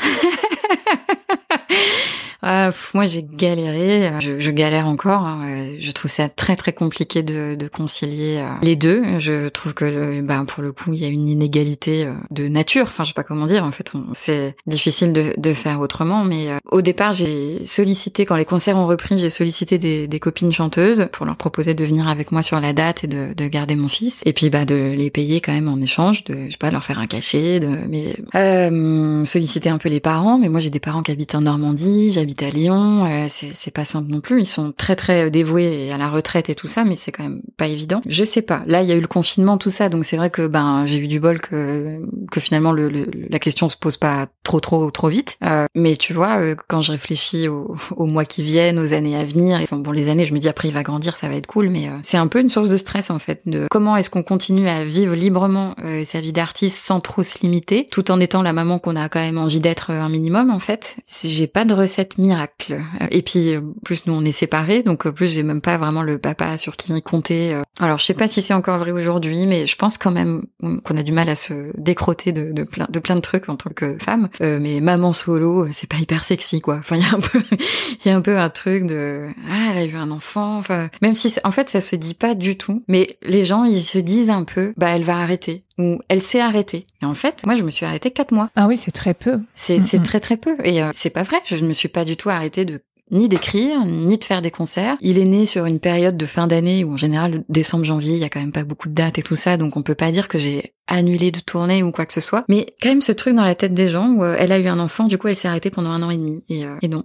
[2.46, 4.12] Ah, moi, j'ai galéré.
[4.20, 5.24] Je, je, galère encore.
[5.24, 5.68] Hein.
[5.78, 9.18] Je trouve ça très très compliqué de, de concilier euh, les deux.
[9.18, 12.82] Je trouve que, ben, pour le coup, il y a une inégalité euh, de nature.
[12.82, 13.64] Enfin, je sais pas comment dire.
[13.64, 16.22] En fait, c'est difficile de, de, faire autrement.
[16.22, 20.20] Mais euh, au départ, j'ai sollicité quand les concerts ont repris, j'ai sollicité des, des,
[20.20, 23.48] copines chanteuses pour leur proposer de venir avec moi sur la date et de, de,
[23.48, 24.20] garder mon fils.
[24.26, 26.84] Et puis, bah, de les payer quand même en échange, de, je sais pas, leur
[26.84, 30.36] faire un cachet, de, mais euh, solliciter un peu les parents.
[30.38, 32.12] Mais moi, j'ai des parents qui habitent en Normandie.
[32.42, 34.40] Lyon, euh, c'est pas simple non plus.
[34.40, 37.42] Ils sont très très dévoués à la retraite et tout ça, mais c'est quand même
[37.56, 38.00] pas évident.
[38.08, 38.62] Je sais pas.
[38.66, 40.98] Là, il y a eu le confinement, tout ça, donc c'est vrai que ben j'ai
[40.98, 42.88] eu du bol que que finalement le,
[43.28, 45.36] la question se pose pas trop trop trop vite.
[45.44, 49.24] Euh, mais tu vois, euh, quand je réfléchis aux, mois qui viennent, aux années à
[49.24, 51.68] venir, bon les années, je me dis après il va grandir, ça va être cool,
[51.68, 53.42] mais c'est un peu une source de stress en fait.
[53.46, 55.74] De comment est-ce qu'on continue à vivre librement
[56.04, 59.20] sa vie d'artiste sans trop se limiter, tout en étant la maman qu'on a quand
[59.20, 60.96] même envie d'être un minimum en fait.
[61.24, 62.80] J'ai pas de recette miracle.
[63.10, 63.54] Et puis,
[63.84, 66.94] plus nous on est séparés, donc plus j'ai même pas vraiment le papa sur qui
[67.02, 67.60] compter.
[67.80, 70.44] Alors, je sais pas si c'est encore vrai aujourd'hui, mais je pense quand même
[70.84, 73.56] qu'on a du mal à se décroter de, de, plein, de plein de trucs en
[73.56, 74.28] tant que femme.
[74.40, 76.76] Euh, mais maman solo, c'est pas hyper sexy, quoi.
[76.76, 77.42] Enfin, il y a un peu,
[78.04, 80.58] il y a un peu un truc de ah, elle a eu un enfant.
[80.58, 83.80] Enfin, même si en fait ça se dit pas du tout, mais les gens ils
[83.80, 86.84] se disent un peu, bah elle va arrêter ou elle s'est arrêtée.
[87.02, 88.50] Et en fait, moi, je me suis arrêtée quatre mois.
[88.56, 89.40] Ah oui, c'est très peu.
[89.54, 90.56] C'est très très peu.
[90.64, 91.38] Et euh, c'est pas vrai.
[91.44, 94.50] Je ne me suis pas du tout arrêtée de ni d'écrire, ni de faire des
[94.50, 94.96] concerts.
[95.00, 98.24] Il est né sur une période de fin d'année où en général décembre-janvier, il y
[98.24, 100.26] a quand même pas beaucoup de dates et tout ça, donc on peut pas dire
[100.26, 102.44] que j'ai annulé de tournée ou quoi que ce soit.
[102.48, 104.66] Mais quand même ce truc dans la tête des gens où euh, elle a eu
[104.66, 106.44] un enfant, du coup elle s'est arrêtée pendant un an et demi.
[106.48, 107.04] Et, euh, et non.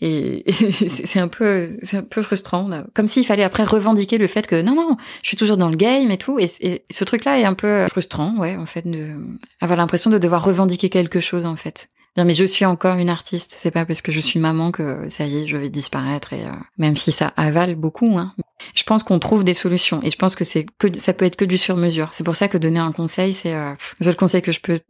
[0.00, 2.68] Et, c'est un peu, c'est un peu frustrant.
[2.94, 5.76] Comme s'il fallait après revendiquer le fait que non, non, je suis toujours dans le
[5.76, 6.38] game et tout.
[6.38, 9.16] Et, ce truc-là est un peu frustrant, ouais, en fait, de
[9.60, 11.88] avoir l'impression de devoir revendiquer quelque chose, en fait.
[12.16, 13.54] mais je suis encore une artiste.
[13.56, 16.32] C'est pas parce que je suis maman que ça y est, je vais disparaître.
[16.32, 18.34] Et euh, même si ça avale beaucoup, hein.
[18.74, 20.00] Je pense qu'on trouve des solutions.
[20.02, 22.08] Et je pense que c'est que ça peut être que du sur mesure.
[22.12, 24.80] C'est pour ça que donner un conseil, c'est euh, le seul conseil que je peux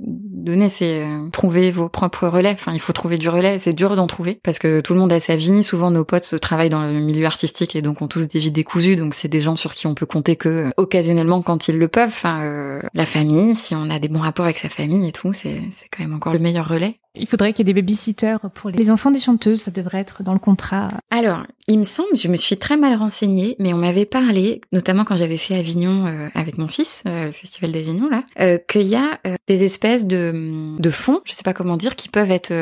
[0.47, 2.53] donner, c'est euh, trouver vos propres relais.
[2.53, 3.59] Enfin, il faut trouver du relais.
[3.59, 5.62] C'est dur d'en trouver parce que tout le monde a sa vie.
[5.62, 8.51] Souvent, nos potes se travaillent dans le milieu artistique et donc ont tous des vies
[8.51, 8.97] décousues.
[8.97, 11.88] Donc, c'est des gens sur qui on peut compter que euh, occasionnellement quand ils le
[11.88, 12.09] peuvent.
[12.09, 15.32] Enfin, euh, la famille, si on a des bons rapports avec sa famille et tout,
[15.32, 16.99] c'est c'est quand même encore le meilleur relais.
[17.18, 19.61] Il faudrait qu'il y ait des babysitters pour les enfants des chanteuses.
[19.62, 20.88] Ça devrait être dans le contrat.
[21.11, 25.04] Alors, Il me semble, je me suis très mal renseignée, mais on m'avait parlé, notamment
[25.04, 28.86] quand j'avais fait Avignon euh, avec mon fils, euh, le festival d'Avignon là, euh, qu'il
[28.86, 32.52] y a des espèces de, de fonds, je sais pas comment dire, qui peuvent être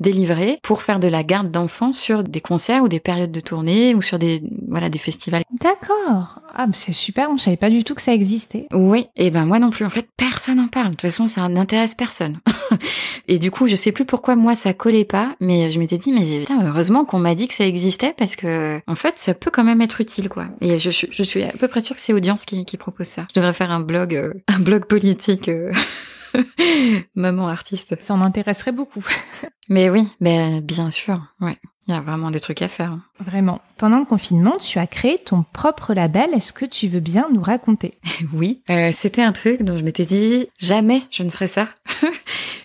[0.00, 3.94] délivrés pour faire de la garde d'enfants sur des concerts ou des périodes de tournée
[3.94, 5.42] ou sur des voilà des festivals.
[5.60, 6.40] D'accord.
[6.54, 7.30] Ah, c'est super.
[7.30, 8.66] On savait pas du tout que ça existait.
[8.72, 9.06] Oui.
[9.16, 9.84] Et ben moi non plus.
[9.84, 10.88] En fait, personne n'en parle.
[10.88, 12.38] De toute façon, ça n'intéresse personne.
[13.28, 16.12] et du coup, je sais plus pourquoi moi ça collait pas, mais je m'étais dit
[16.12, 19.50] mais putain, heureusement qu'on m'a dit que ça existait parce que en fait, ça peut
[19.50, 20.46] quand même être utile quoi.
[20.60, 23.26] Et je, je suis à peu près sûre que c'est Audience qui, qui propose ça.
[23.34, 25.48] Je devrais faire un blog, euh, un blog politique.
[25.48, 25.72] Euh,
[27.14, 27.96] maman artiste.
[28.02, 29.04] Ça en intéresserait beaucoup.
[29.68, 31.56] Mais oui, ben bien sûr, ouais.
[31.88, 32.96] Il y a vraiment des trucs à faire.
[33.18, 33.60] Vraiment.
[33.76, 36.32] Pendant le confinement, tu as créé ton propre label.
[36.32, 37.98] Est-ce que tu veux bien nous raconter?
[38.32, 41.68] Oui, euh, c'était un truc dont je m'étais dit jamais je ne ferai ça.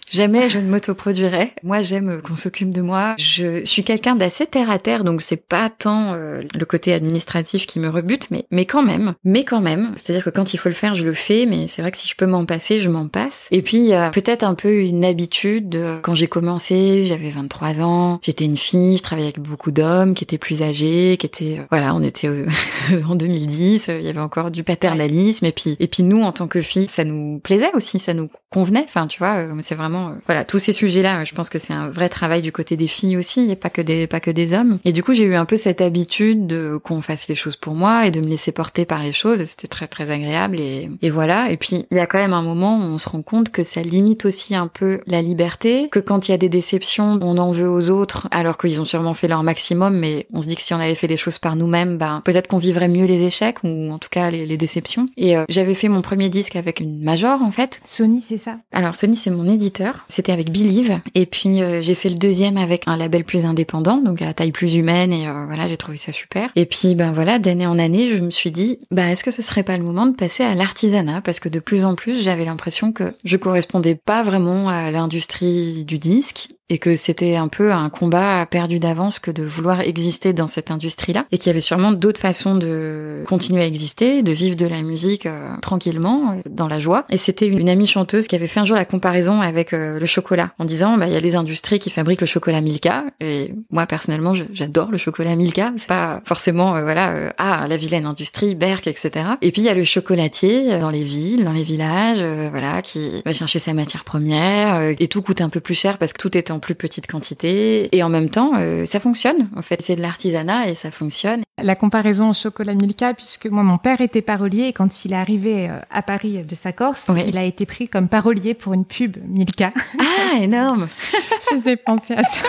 [0.10, 1.52] Jamais je ne m'autoproduirai.
[1.64, 3.16] Moi, j'aime qu'on s'occupe de moi.
[3.18, 7.66] Je suis quelqu'un d'assez terre à terre, donc c'est pas tant euh, le côté administratif
[7.66, 9.92] qui me rebute, mais mais quand même, mais quand même.
[9.96, 12.08] C'est-à-dire que quand il faut le faire, je le fais, mais c'est vrai que si
[12.08, 13.48] je peux m'en passer, je m'en passe.
[13.52, 15.78] Et puis peut-être un peu une habitude.
[16.04, 20.24] quand j'ai commencé, j'avais 23 ans, j'étais une fille, je travaillais avec beaucoup d'hommes qui
[20.24, 22.48] étaient plus âgés, qui étaient euh, voilà, on était euh,
[23.10, 26.48] en 2010, il y avait encore du paternalisme, et puis et puis nous en tant
[26.48, 28.86] que filles, ça nous plaisait aussi, ça nous convenait.
[28.88, 31.24] Enfin, tu vois, c'est vraiment euh, voilà tous ces sujets-là.
[31.24, 33.82] Je pense que c'est un vrai travail du côté des filles aussi, et pas que
[33.82, 34.80] des pas que des hommes.
[34.86, 37.76] Et du coup, j'ai eu un peu cette habitude de qu'on fasse les choses pour
[37.76, 39.42] moi et de me laisser porter par les choses.
[39.42, 40.60] Et c'était très très agréable.
[40.60, 41.52] Et, et voilà.
[41.52, 43.64] Et puis il y a quand même un moment où on se rend compte que
[43.64, 47.38] ça limite aussi un peu la liberté, que quand il y a des déceptions, on
[47.38, 49.98] en veut aux autres, alors qu'ils ont sûrement fait leur maximum.
[49.98, 52.48] Mais on se dit que si on avait fait les choses par nous-mêmes, ben peut-être
[52.48, 55.10] qu'on vivrait mieux les échecs ou en tout cas les, les déceptions.
[55.18, 57.82] Et euh, j'avais fait mon premier disque avec une major en fait.
[57.84, 58.58] Sony, c'est ça?
[58.72, 59.87] Alors Sony, c'est mon éditeur.
[60.08, 61.00] C'était avec Believe.
[61.16, 64.52] Et puis euh, j'ai fait le deuxième avec un label plus indépendant, donc à taille
[64.52, 65.12] plus humaine.
[65.12, 66.50] Et euh, voilà, j'ai trouvé ça super.
[66.56, 69.42] Et puis ben voilà, d'année en année, je me suis dit, bah est-ce que ce
[69.42, 71.22] serait pas le moment de passer à l'artisanat?
[71.22, 75.86] Parce que de plus en plus, j'avais l'impression que je correspondais pas vraiment à l'industrie
[75.86, 80.34] du disque et que c'était un peu un combat perdu d'avance que de vouloir exister
[80.34, 84.32] dans cette industrie-là et qu'il y avait sûrement d'autres façons de continuer à exister, de
[84.32, 87.06] vivre de la musique euh, tranquillement, euh, dans la joie.
[87.10, 90.06] Et c'était une, amie chanteuse qui avait fait un jour la comparaison avec euh, le
[90.06, 93.54] chocolat en disant bah il y a les industries qui fabriquent le chocolat Milka et
[93.72, 98.88] moi personnellement j'adore le chocolat Milka, c'est pas forcément voilà ah la vilaine industrie Berck
[98.88, 99.26] etc.
[99.42, 102.20] Et puis il y a le chocolatier dans les villes, dans les villages,
[102.52, 106.14] voilà qui va chercher sa matière première et tout coûte un peu plus cher parce
[106.14, 107.90] que tout est en plus petite quantité.
[107.92, 109.50] Et en même temps, euh, ça fonctionne.
[109.56, 111.42] En fait, c'est de l'artisanat et ça fonctionne.
[111.62, 115.18] La comparaison au chocolat Milka, puisque moi, mon père était parolier et quand il est
[115.18, 118.86] arrivé euh, à Paris de sa Corse, il a été pris comme parolier pour une
[118.86, 119.74] pub Milka.
[120.00, 120.88] Ah, énorme
[121.52, 122.40] Je vous ai pensé à ça.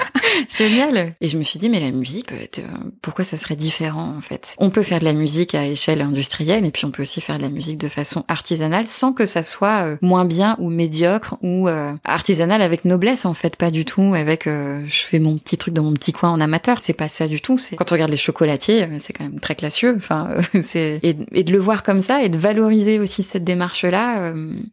[0.49, 2.63] Génial Et je me suis dit, mais la musique, euh,
[3.01, 4.55] pourquoi ça serait différent, en fait?
[4.59, 7.39] On peut faire de la musique à échelle industrielle et puis on peut aussi faire
[7.39, 11.69] de la musique de façon artisanale sans que ça soit moins bien ou médiocre ou
[12.05, 15.75] artisanale avec noblesse, en fait, pas du tout avec euh, je fais mon petit truc
[15.75, 16.81] dans mon petit coin en amateur.
[16.81, 17.59] C'est pas ça du tout.
[17.77, 19.99] Quand on regarde les chocolatiers, euh, c'est quand même très classieux.
[20.11, 24.33] Euh, et, de le voir comme ça et de valoriser aussi cette démarche là.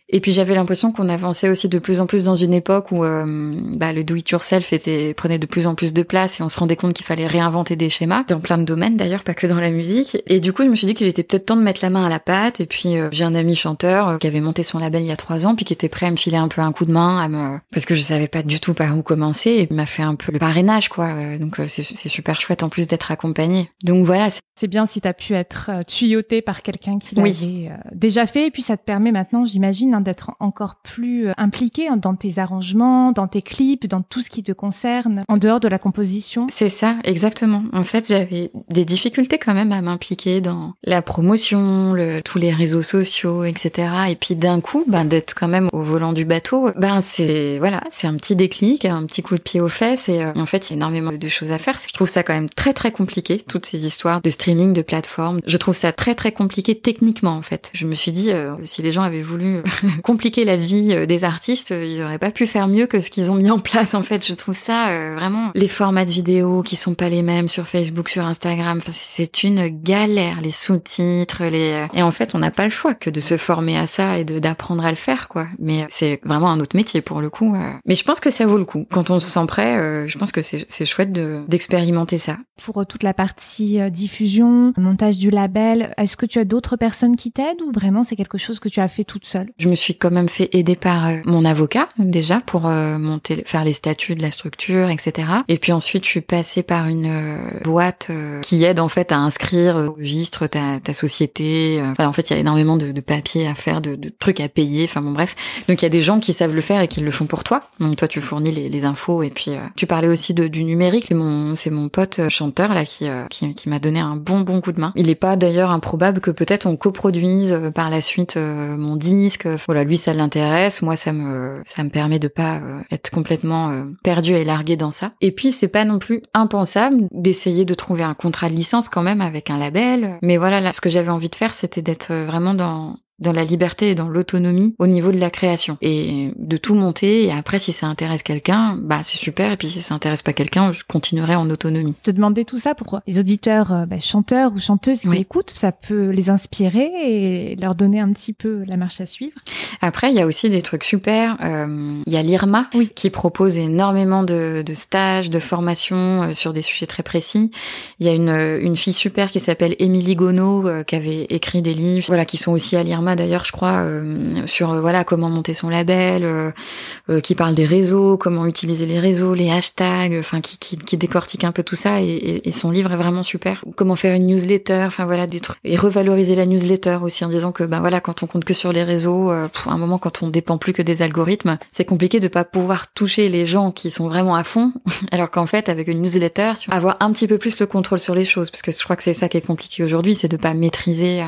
[0.10, 3.00] et puis j'avais l'impression qu'on avançait aussi de plus en plus dans une époque où
[3.00, 6.50] bah, le do it yourself était prenait de plus en plus de place et on
[6.50, 9.48] se rendait compte qu'il fallait réinventer des schémas dans plein de domaines d'ailleurs, pas que
[9.48, 10.18] dans la musique.
[10.28, 12.06] Et du coup, je me suis dit que j'étais peut-être temps de mettre la main
[12.06, 12.60] à la pâte.
[12.60, 15.46] Et puis j'ai un ami chanteur qui avait monté son label il y a trois
[15.46, 17.28] ans, puis qui était prêt à me filer un peu un coup de main, à
[17.28, 17.60] me...
[17.72, 19.02] parce que je savais pas du tout par où
[19.46, 21.08] et m'a fait un peu le parrainage, quoi.
[21.08, 23.70] Euh, donc euh, c'est super chouette en plus d'être accompagné.
[23.84, 24.30] Donc voilà.
[24.58, 28.48] C'est bien si tu as pu être euh, tuyauté par quelqu'un qui l'avait déjà fait.
[28.48, 33.12] Et puis ça te permet maintenant, j'imagine, hein, d'être encore plus impliqué dans tes arrangements,
[33.12, 36.48] dans tes clips, dans tout ce qui te concerne, en dehors de la composition.
[36.50, 37.64] C'est ça, exactement.
[37.74, 42.52] En fait, j'avais des difficultés quand même à m'impliquer dans la promotion, le, tous les
[42.52, 43.90] réseaux sociaux, etc.
[44.10, 47.82] Et puis d'un coup, ben, d'être quand même au volant du bateau, ben c'est voilà,
[47.90, 50.70] c'est un petit déclic, un petit coup de pied aux fesses et, euh, en fait
[50.70, 51.78] il y a énormément de choses à faire.
[51.78, 55.42] Je trouve ça quand même très très compliqué toutes ces histoires de streaming, de plateformes.
[55.46, 57.72] Je trouve ça très très compliqué techniquement en fait.
[57.74, 59.62] Je me suis dit euh, si les gens avaient voulu
[60.04, 63.32] compliquer la vie euh, des artistes, ils auraient pas pu faire mieux que ce qu'ils
[63.32, 64.26] ont mis en place en fait.
[64.28, 68.10] Je trouve ça vraiment les formats de vidéos qui sont pas les mêmes sur Facebook,
[68.10, 72.72] sur Instagram, c'est une galère les sous-titres, les et en fait on n'a pas le
[72.72, 75.48] choix que de se former à ça et d'apprendre à le faire quoi.
[75.60, 77.56] Mais c'est vraiment un autre métier pour le coup.
[77.86, 80.18] Mais je pense que ça vaut le coup quand on se sent prêt, euh, je
[80.18, 81.12] pense que c'est chouette
[81.48, 82.38] d'expérimenter ça.
[82.64, 85.94] Pour euh, toute la partie euh, diffusion, montage du label.
[85.98, 88.80] Est-ce que tu as d'autres personnes qui t'aident ou vraiment c'est quelque chose que tu
[88.80, 89.50] as fait toute seule?
[89.58, 93.44] Je me suis quand même fait aider par euh, mon avocat déjà pour euh, monter,
[93.46, 95.28] faire les statuts de la structure, etc.
[95.48, 98.10] Et puis ensuite, je suis passée par une euh, boîte
[98.44, 101.82] qui aide en fait à inscrire au registre ta, ta société.
[101.84, 104.40] Enfin, en fait, il y a énormément de, de papiers à faire, de, de, trucs
[104.40, 104.86] à payer.
[104.86, 105.36] Enfin bon, bref.
[105.68, 107.44] Donc il y a des gens qui savent le faire et qui le font pour
[107.44, 107.62] toi.
[107.80, 111.06] Donc toi, tu fournis les, infos et puis tu parlais aussi de, du numérique.
[111.08, 114.60] C'est mon, c'est mon pote chanteur là qui, qui, qui m'a donné un bon bon
[114.60, 114.92] coup de main.
[114.96, 119.48] Il n'est pas d'ailleurs improbable que peut-être on coproduise par la suite mon disque.
[119.68, 123.70] Voilà, lui ça l'intéresse, moi ça me ça me permet de pas euh, être complètement
[123.70, 125.12] euh, perdu et largué dans ça.
[125.22, 129.02] Et puis c'est pas non plus impensable d'essayer de trouver un contrat de licence quand
[129.02, 130.18] même avec un label.
[130.22, 133.46] Mais voilà, là, ce que j'avais envie de faire, c'était d'être vraiment dans dans la
[133.46, 137.60] liberté et dans l'autonomie au niveau de la création et de tout monter et après
[137.60, 140.84] si ça intéresse quelqu'un bah c'est super et puis si ça intéresse pas quelqu'un je
[140.84, 141.96] continuerai en autonomie.
[142.04, 145.72] Te demander tout ça pour les auditeurs euh, bah, chanteurs ou chanteuses qui écoutent ça
[145.72, 149.40] peut les inspirer et leur donner un petit peu la marche à suivre?
[149.82, 152.90] Après il y a aussi des trucs super euh, il y a l'IRMA oui.
[152.94, 157.52] qui propose énormément de, de stages de formations euh, sur des sujets très précis.
[158.00, 161.74] Il y a une, une fille super qui s'appelle Émilie Gonneau qui avait écrit des
[161.74, 165.30] livres voilà qui sont aussi à l'IRMA d'ailleurs, je crois, euh, sur euh, voilà comment
[165.30, 170.42] monter son label, euh, qui parle des réseaux, comment utiliser les réseaux, les hashtags, enfin
[170.42, 172.02] qui, qui, qui, décortique un peu tout ça.
[172.02, 173.64] Et, et, son livre est vraiment super.
[173.76, 177.52] Comment faire une newsletter, enfin voilà des trucs et revaloriser la newsletter aussi en disant
[177.52, 180.30] que ben voilà quand on compte que sur les réseaux, à un moment quand on
[180.30, 184.08] dépend plus que des algorithmes, c'est compliqué de pas pouvoir toucher les gens qui sont
[184.08, 184.72] vraiment à fond,
[185.12, 188.26] alors qu'en fait avec une newsletter, avoir un petit peu plus le contrôle sur les
[188.26, 190.54] choses, parce que je crois que c'est ça qui est compliqué aujourd'hui, c'est de pas
[190.54, 191.24] maîtriser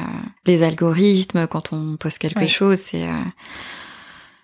[0.46, 3.24] les algorithmes quand on poste quelque chose, c'est euh,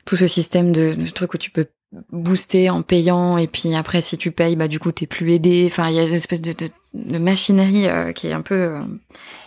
[0.06, 1.68] tout ce système de, de trucs où tu peux
[2.12, 5.66] booster en payant et puis après si tu payes bah du coup t'es plus aidé.
[5.68, 8.56] Enfin il y a une espèce de, de, de machinerie euh, qui est un peu
[8.56, 8.82] euh,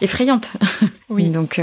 [0.00, 0.52] effrayante.
[1.08, 1.28] Oui.
[1.30, 1.60] Donc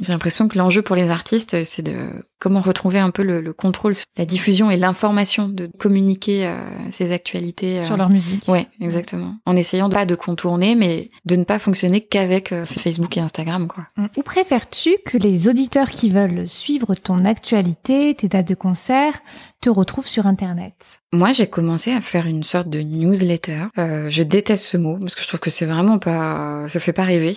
[0.00, 2.08] j'ai l'impression que l'enjeu pour les artistes, c'est de
[2.42, 6.56] comment retrouver un peu le, contrôle sur la diffusion et l'information, de communiquer euh,
[6.90, 8.48] ces actualités euh, sur leur musique.
[8.48, 9.36] Ouais, exactement.
[9.46, 13.20] En essayant de pas de contourner, mais de ne pas fonctionner qu'avec euh, Facebook et
[13.20, 13.86] Instagram, quoi.
[13.96, 14.08] Hum.
[14.16, 19.22] Où préfères-tu que les auditeurs qui veulent suivre ton actualité, tes dates de concert,
[19.60, 21.00] te retrouvent sur Internet?
[21.12, 23.66] Moi, j'ai commencé à faire une sorte de newsletter.
[23.76, 27.04] je déteste ce mot parce que je trouve que c'est vraiment pas, ça fait pas
[27.04, 27.36] rêver.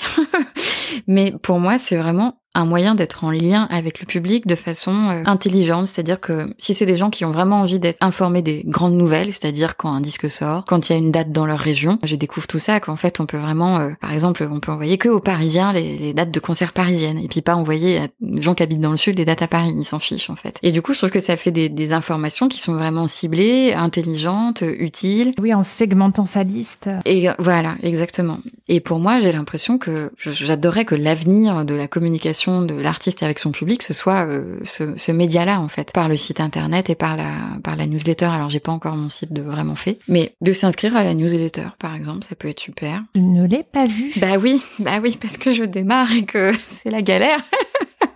[1.08, 4.95] Mais pour moi, c'est vraiment un moyen d'être en lien avec le public de façon
[4.96, 8.64] euh, intelligente, c'est-à-dire que si c'est des gens qui ont vraiment envie d'être informés des
[8.66, 11.60] grandes nouvelles, c'est-à-dire quand un disque sort, quand il y a une date dans leur
[11.60, 14.72] région, je découvre tout ça qu'en fait on peut vraiment, euh, par exemple, on peut
[14.72, 18.42] envoyer que aux Parisiens les, dates de concerts parisiennes et puis pas envoyer à des
[18.42, 20.58] gens qui habitent dans le sud les dates à Paris, ils s'en fichent en fait.
[20.64, 23.74] Et du coup, je trouve que ça fait des, des informations qui sont vraiment ciblées,
[23.74, 25.34] intelligentes, utiles.
[25.40, 26.90] Oui, en segmentant sa liste.
[27.06, 28.40] Et voilà, exactement.
[28.68, 33.40] Et pour moi, j'ai l'impression que j'adorerais que l'avenir de la communication de l'artiste avec
[33.40, 36.96] son public, ce soit euh, ce, ce média-là en fait, par le site internet et
[36.96, 37.32] par la
[37.64, 38.26] par la newsletter.
[38.26, 41.68] Alors j'ai pas encore mon site de vraiment fait, mais de s'inscrire à la newsletter
[41.80, 43.04] par exemple, ça peut être super.
[43.16, 44.12] Je ne l'ai pas vu.
[44.18, 47.40] Bah oui, bah oui, parce que je démarre et que c'est la galère.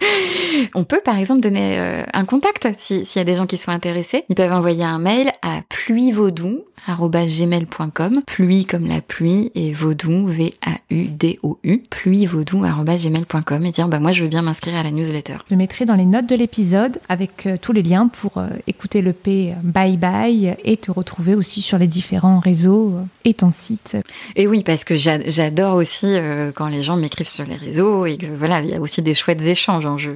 [0.75, 3.71] On peut par exemple donner euh, un contact s'il y a des gens qui sont
[3.71, 4.25] intéressés.
[4.29, 8.21] Ils peuvent envoyer un mail à pluievaudou@gmail.com.
[8.25, 11.83] Pluie comme la pluie et vaudou V A U D O U.
[11.89, 15.37] pluievaudou@gmail.com et dire bah moi je veux bien m'inscrire à la newsletter.
[15.49, 19.01] Je mettrai dans les notes de l'épisode avec euh, tous les liens pour euh, écouter
[19.01, 22.93] le P Bye Bye et te retrouver aussi sur les différents réseaux
[23.25, 23.97] et ton site.
[24.35, 26.15] Et oui parce que j'adore aussi
[26.55, 29.13] quand les gens m'écrivent sur les réseaux et que voilà il y a aussi des
[29.13, 30.11] chouettes échanges je,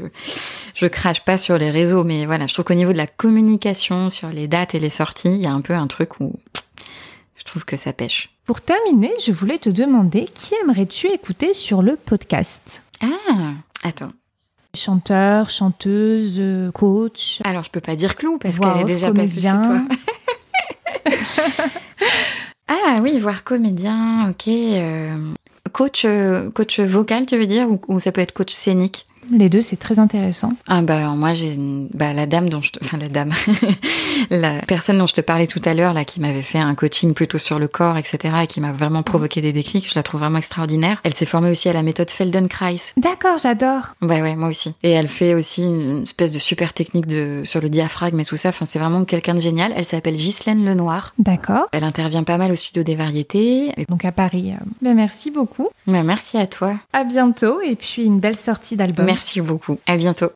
[0.76, 4.10] je crache pas sur les réseaux, mais voilà, je trouve qu'au niveau de la communication
[4.10, 6.34] sur les dates et les sorties, il y a un peu un truc où
[7.36, 8.30] je trouve que ça pêche.
[8.46, 12.84] Pour terminer, je voulais te demander qui aimerais-tu écouter sur le podcast?
[13.02, 13.54] Ah,
[13.84, 14.12] attends.
[14.76, 16.42] Chanteur, chanteuse,
[16.74, 17.40] coach?
[17.44, 19.82] Alors je peux pas dire Clou parce qu'elle est déjà passée chez toi.
[22.68, 24.48] ah oui, voir comédien, ok.
[24.48, 25.16] Euh,
[25.72, 29.06] coach, euh, coach vocal, tu veux dire, ou ça peut être coach scénique?
[29.32, 30.54] Les deux, c'est très intéressant.
[30.68, 31.56] Ah bah alors moi j'ai
[31.94, 32.80] bah la dame dont je te...
[32.84, 33.32] enfin la dame
[34.30, 37.14] la personne dont je te parlais tout à l'heure là qui m'avait fait un coaching
[37.14, 40.22] plutôt sur le corps etc et qui m'a vraiment provoqué des déclics, je la trouve
[40.22, 41.00] vraiment extraordinaire.
[41.04, 42.94] Elle s'est formée aussi à la méthode Feldenkrais.
[42.98, 43.96] D'accord, j'adore.
[44.02, 44.74] Ouais ouais moi aussi.
[44.84, 48.38] Et elle fait aussi une espèce de super technique de sur le diaphragme et tout
[48.38, 48.50] ça.
[48.50, 49.74] Enfin c'est vraiment quelqu'un de génial.
[49.76, 51.14] Elle s'appelle Ghislaine Lenoir.
[51.20, 51.68] D'accord.
[51.72, 53.74] Elle intervient pas mal au studio des variétés.
[53.90, 54.54] Donc à Paris.
[54.82, 55.70] Ben, merci beaucoup.
[55.88, 56.76] Ben, merci à toi.
[56.92, 59.06] À bientôt et puis une belle sortie d'album.
[59.14, 59.78] Merci beaucoup.
[59.86, 60.32] À bientôt.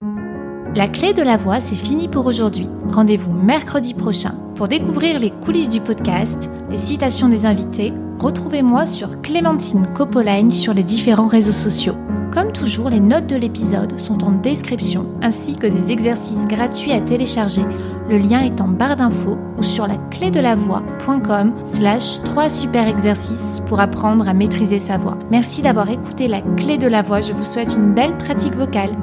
[0.78, 2.70] La clé de la voix, c'est fini pour aujourd'hui.
[2.92, 9.20] Rendez-vous mercredi prochain pour découvrir les coulisses du podcast, les citations des invités Retrouvez-moi sur
[9.24, 11.96] Clémentine Copoline sur les différents réseaux sociaux.
[12.32, 17.02] Comme toujours, les notes de l'épisode sont en description ainsi que des exercices gratuits à
[17.02, 17.64] télécharger.
[18.08, 22.52] Le lien est en barre d'infos ou sur la clé de la voix.com slash 3
[22.52, 25.18] super exercices pour apprendre à maîtriser sa voix.
[25.32, 27.22] Merci d'avoir écouté la clé de la voix.
[27.22, 28.96] Je vous souhaite une belle pratique vocale.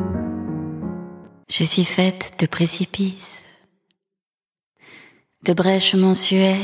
[1.57, 3.45] Je suis faite de précipices,
[5.45, 6.59] de brèches mensuelles,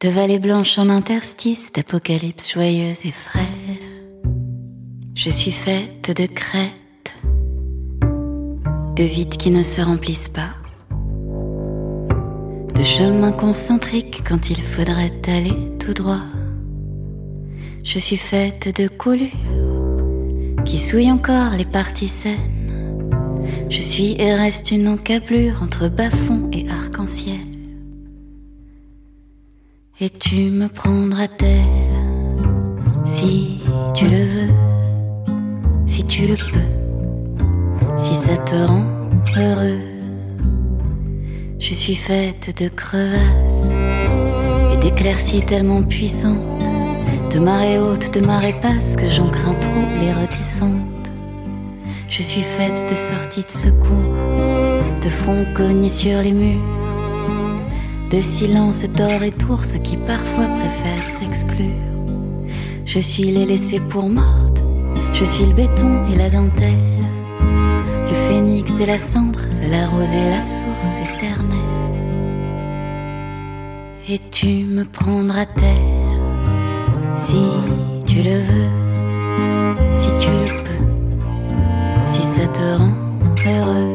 [0.00, 3.78] de vallées blanches en interstices, d'apocalypse joyeuses et frêles.
[5.14, 7.14] Je suis faite de crêtes,
[8.96, 10.54] de vides qui ne se remplissent pas,
[12.74, 16.24] de chemins concentriques quand il faudrait aller tout droit.
[17.84, 19.30] Je suis faite de coulures
[20.64, 22.63] qui souillent encore les parties saines.
[23.68, 27.38] Je suis et reste une encablure entre bas-fond et arc-en-ciel.
[30.00, 31.64] Et tu me prendras terre
[33.04, 33.60] si
[33.94, 34.74] tu le veux
[35.94, 38.84] si tu le peux, si ça te rend
[39.36, 39.78] heureux.
[41.58, 43.74] Je suis faite de crevasses
[44.72, 46.64] et d'éclaircies tellement puissantes,
[47.32, 50.93] de marées hautes, de marées basses que j'en crains trop les redescentes.
[52.08, 54.14] Je suis faite de sorties de secours,
[55.02, 56.60] de fronts cognés sur les murs,
[58.10, 61.68] de silences d'or et d'ours qui parfois préfèrent s'exclure.
[62.84, 64.64] Je suis les laissés pour mortes
[65.14, 66.74] je suis le béton et la dentelle,
[67.40, 71.58] le phénix et la cendre, la rose et la source éternelle.
[74.08, 76.20] Et tu me prendras terre
[77.16, 77.44] si
[78.04, 78.83] tu le veux,
[82.64, 82.94] te rend
[83.46, 83.90] heureux.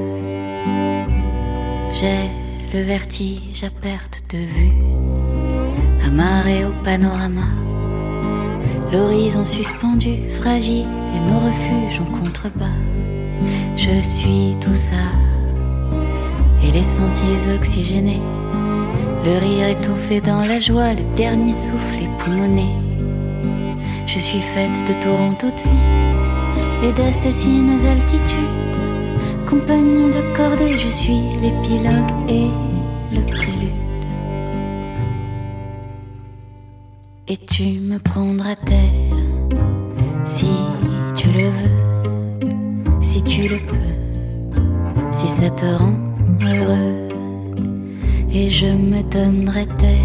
[1.91, 2.29] J'ai
[2.73, 4.77] le vertige à perte de vue,
[6.05, 7.47] amarré au panorama
[8.91, 12.79] l'horizon suspendu, fragile, et nos refuges en contrebas.
[13.75, 15.05] Je suis tout ça,
[16.63, 18.23] et les sentiers oxygénés,
[19.25, 22.69] le rire étouffé dans la joie, le dernier souffle époumoné.
[24.07, 28.48] Je suis faite de torrents de vie et d'assassines altitudes,
[29.49, 32.49] compagnon de cordée, je suis l'épilogue et
[33.15, 33.79] le prélude.
[37.31, 38.89] et tu me prendras tel
[40.25, 40.49] si
[41.15, 45.93] tu le veux, si tu le peux, si ça te rend
[46.41, 47.07] heureux,
[48.31, 49.98] et je me donnerai tel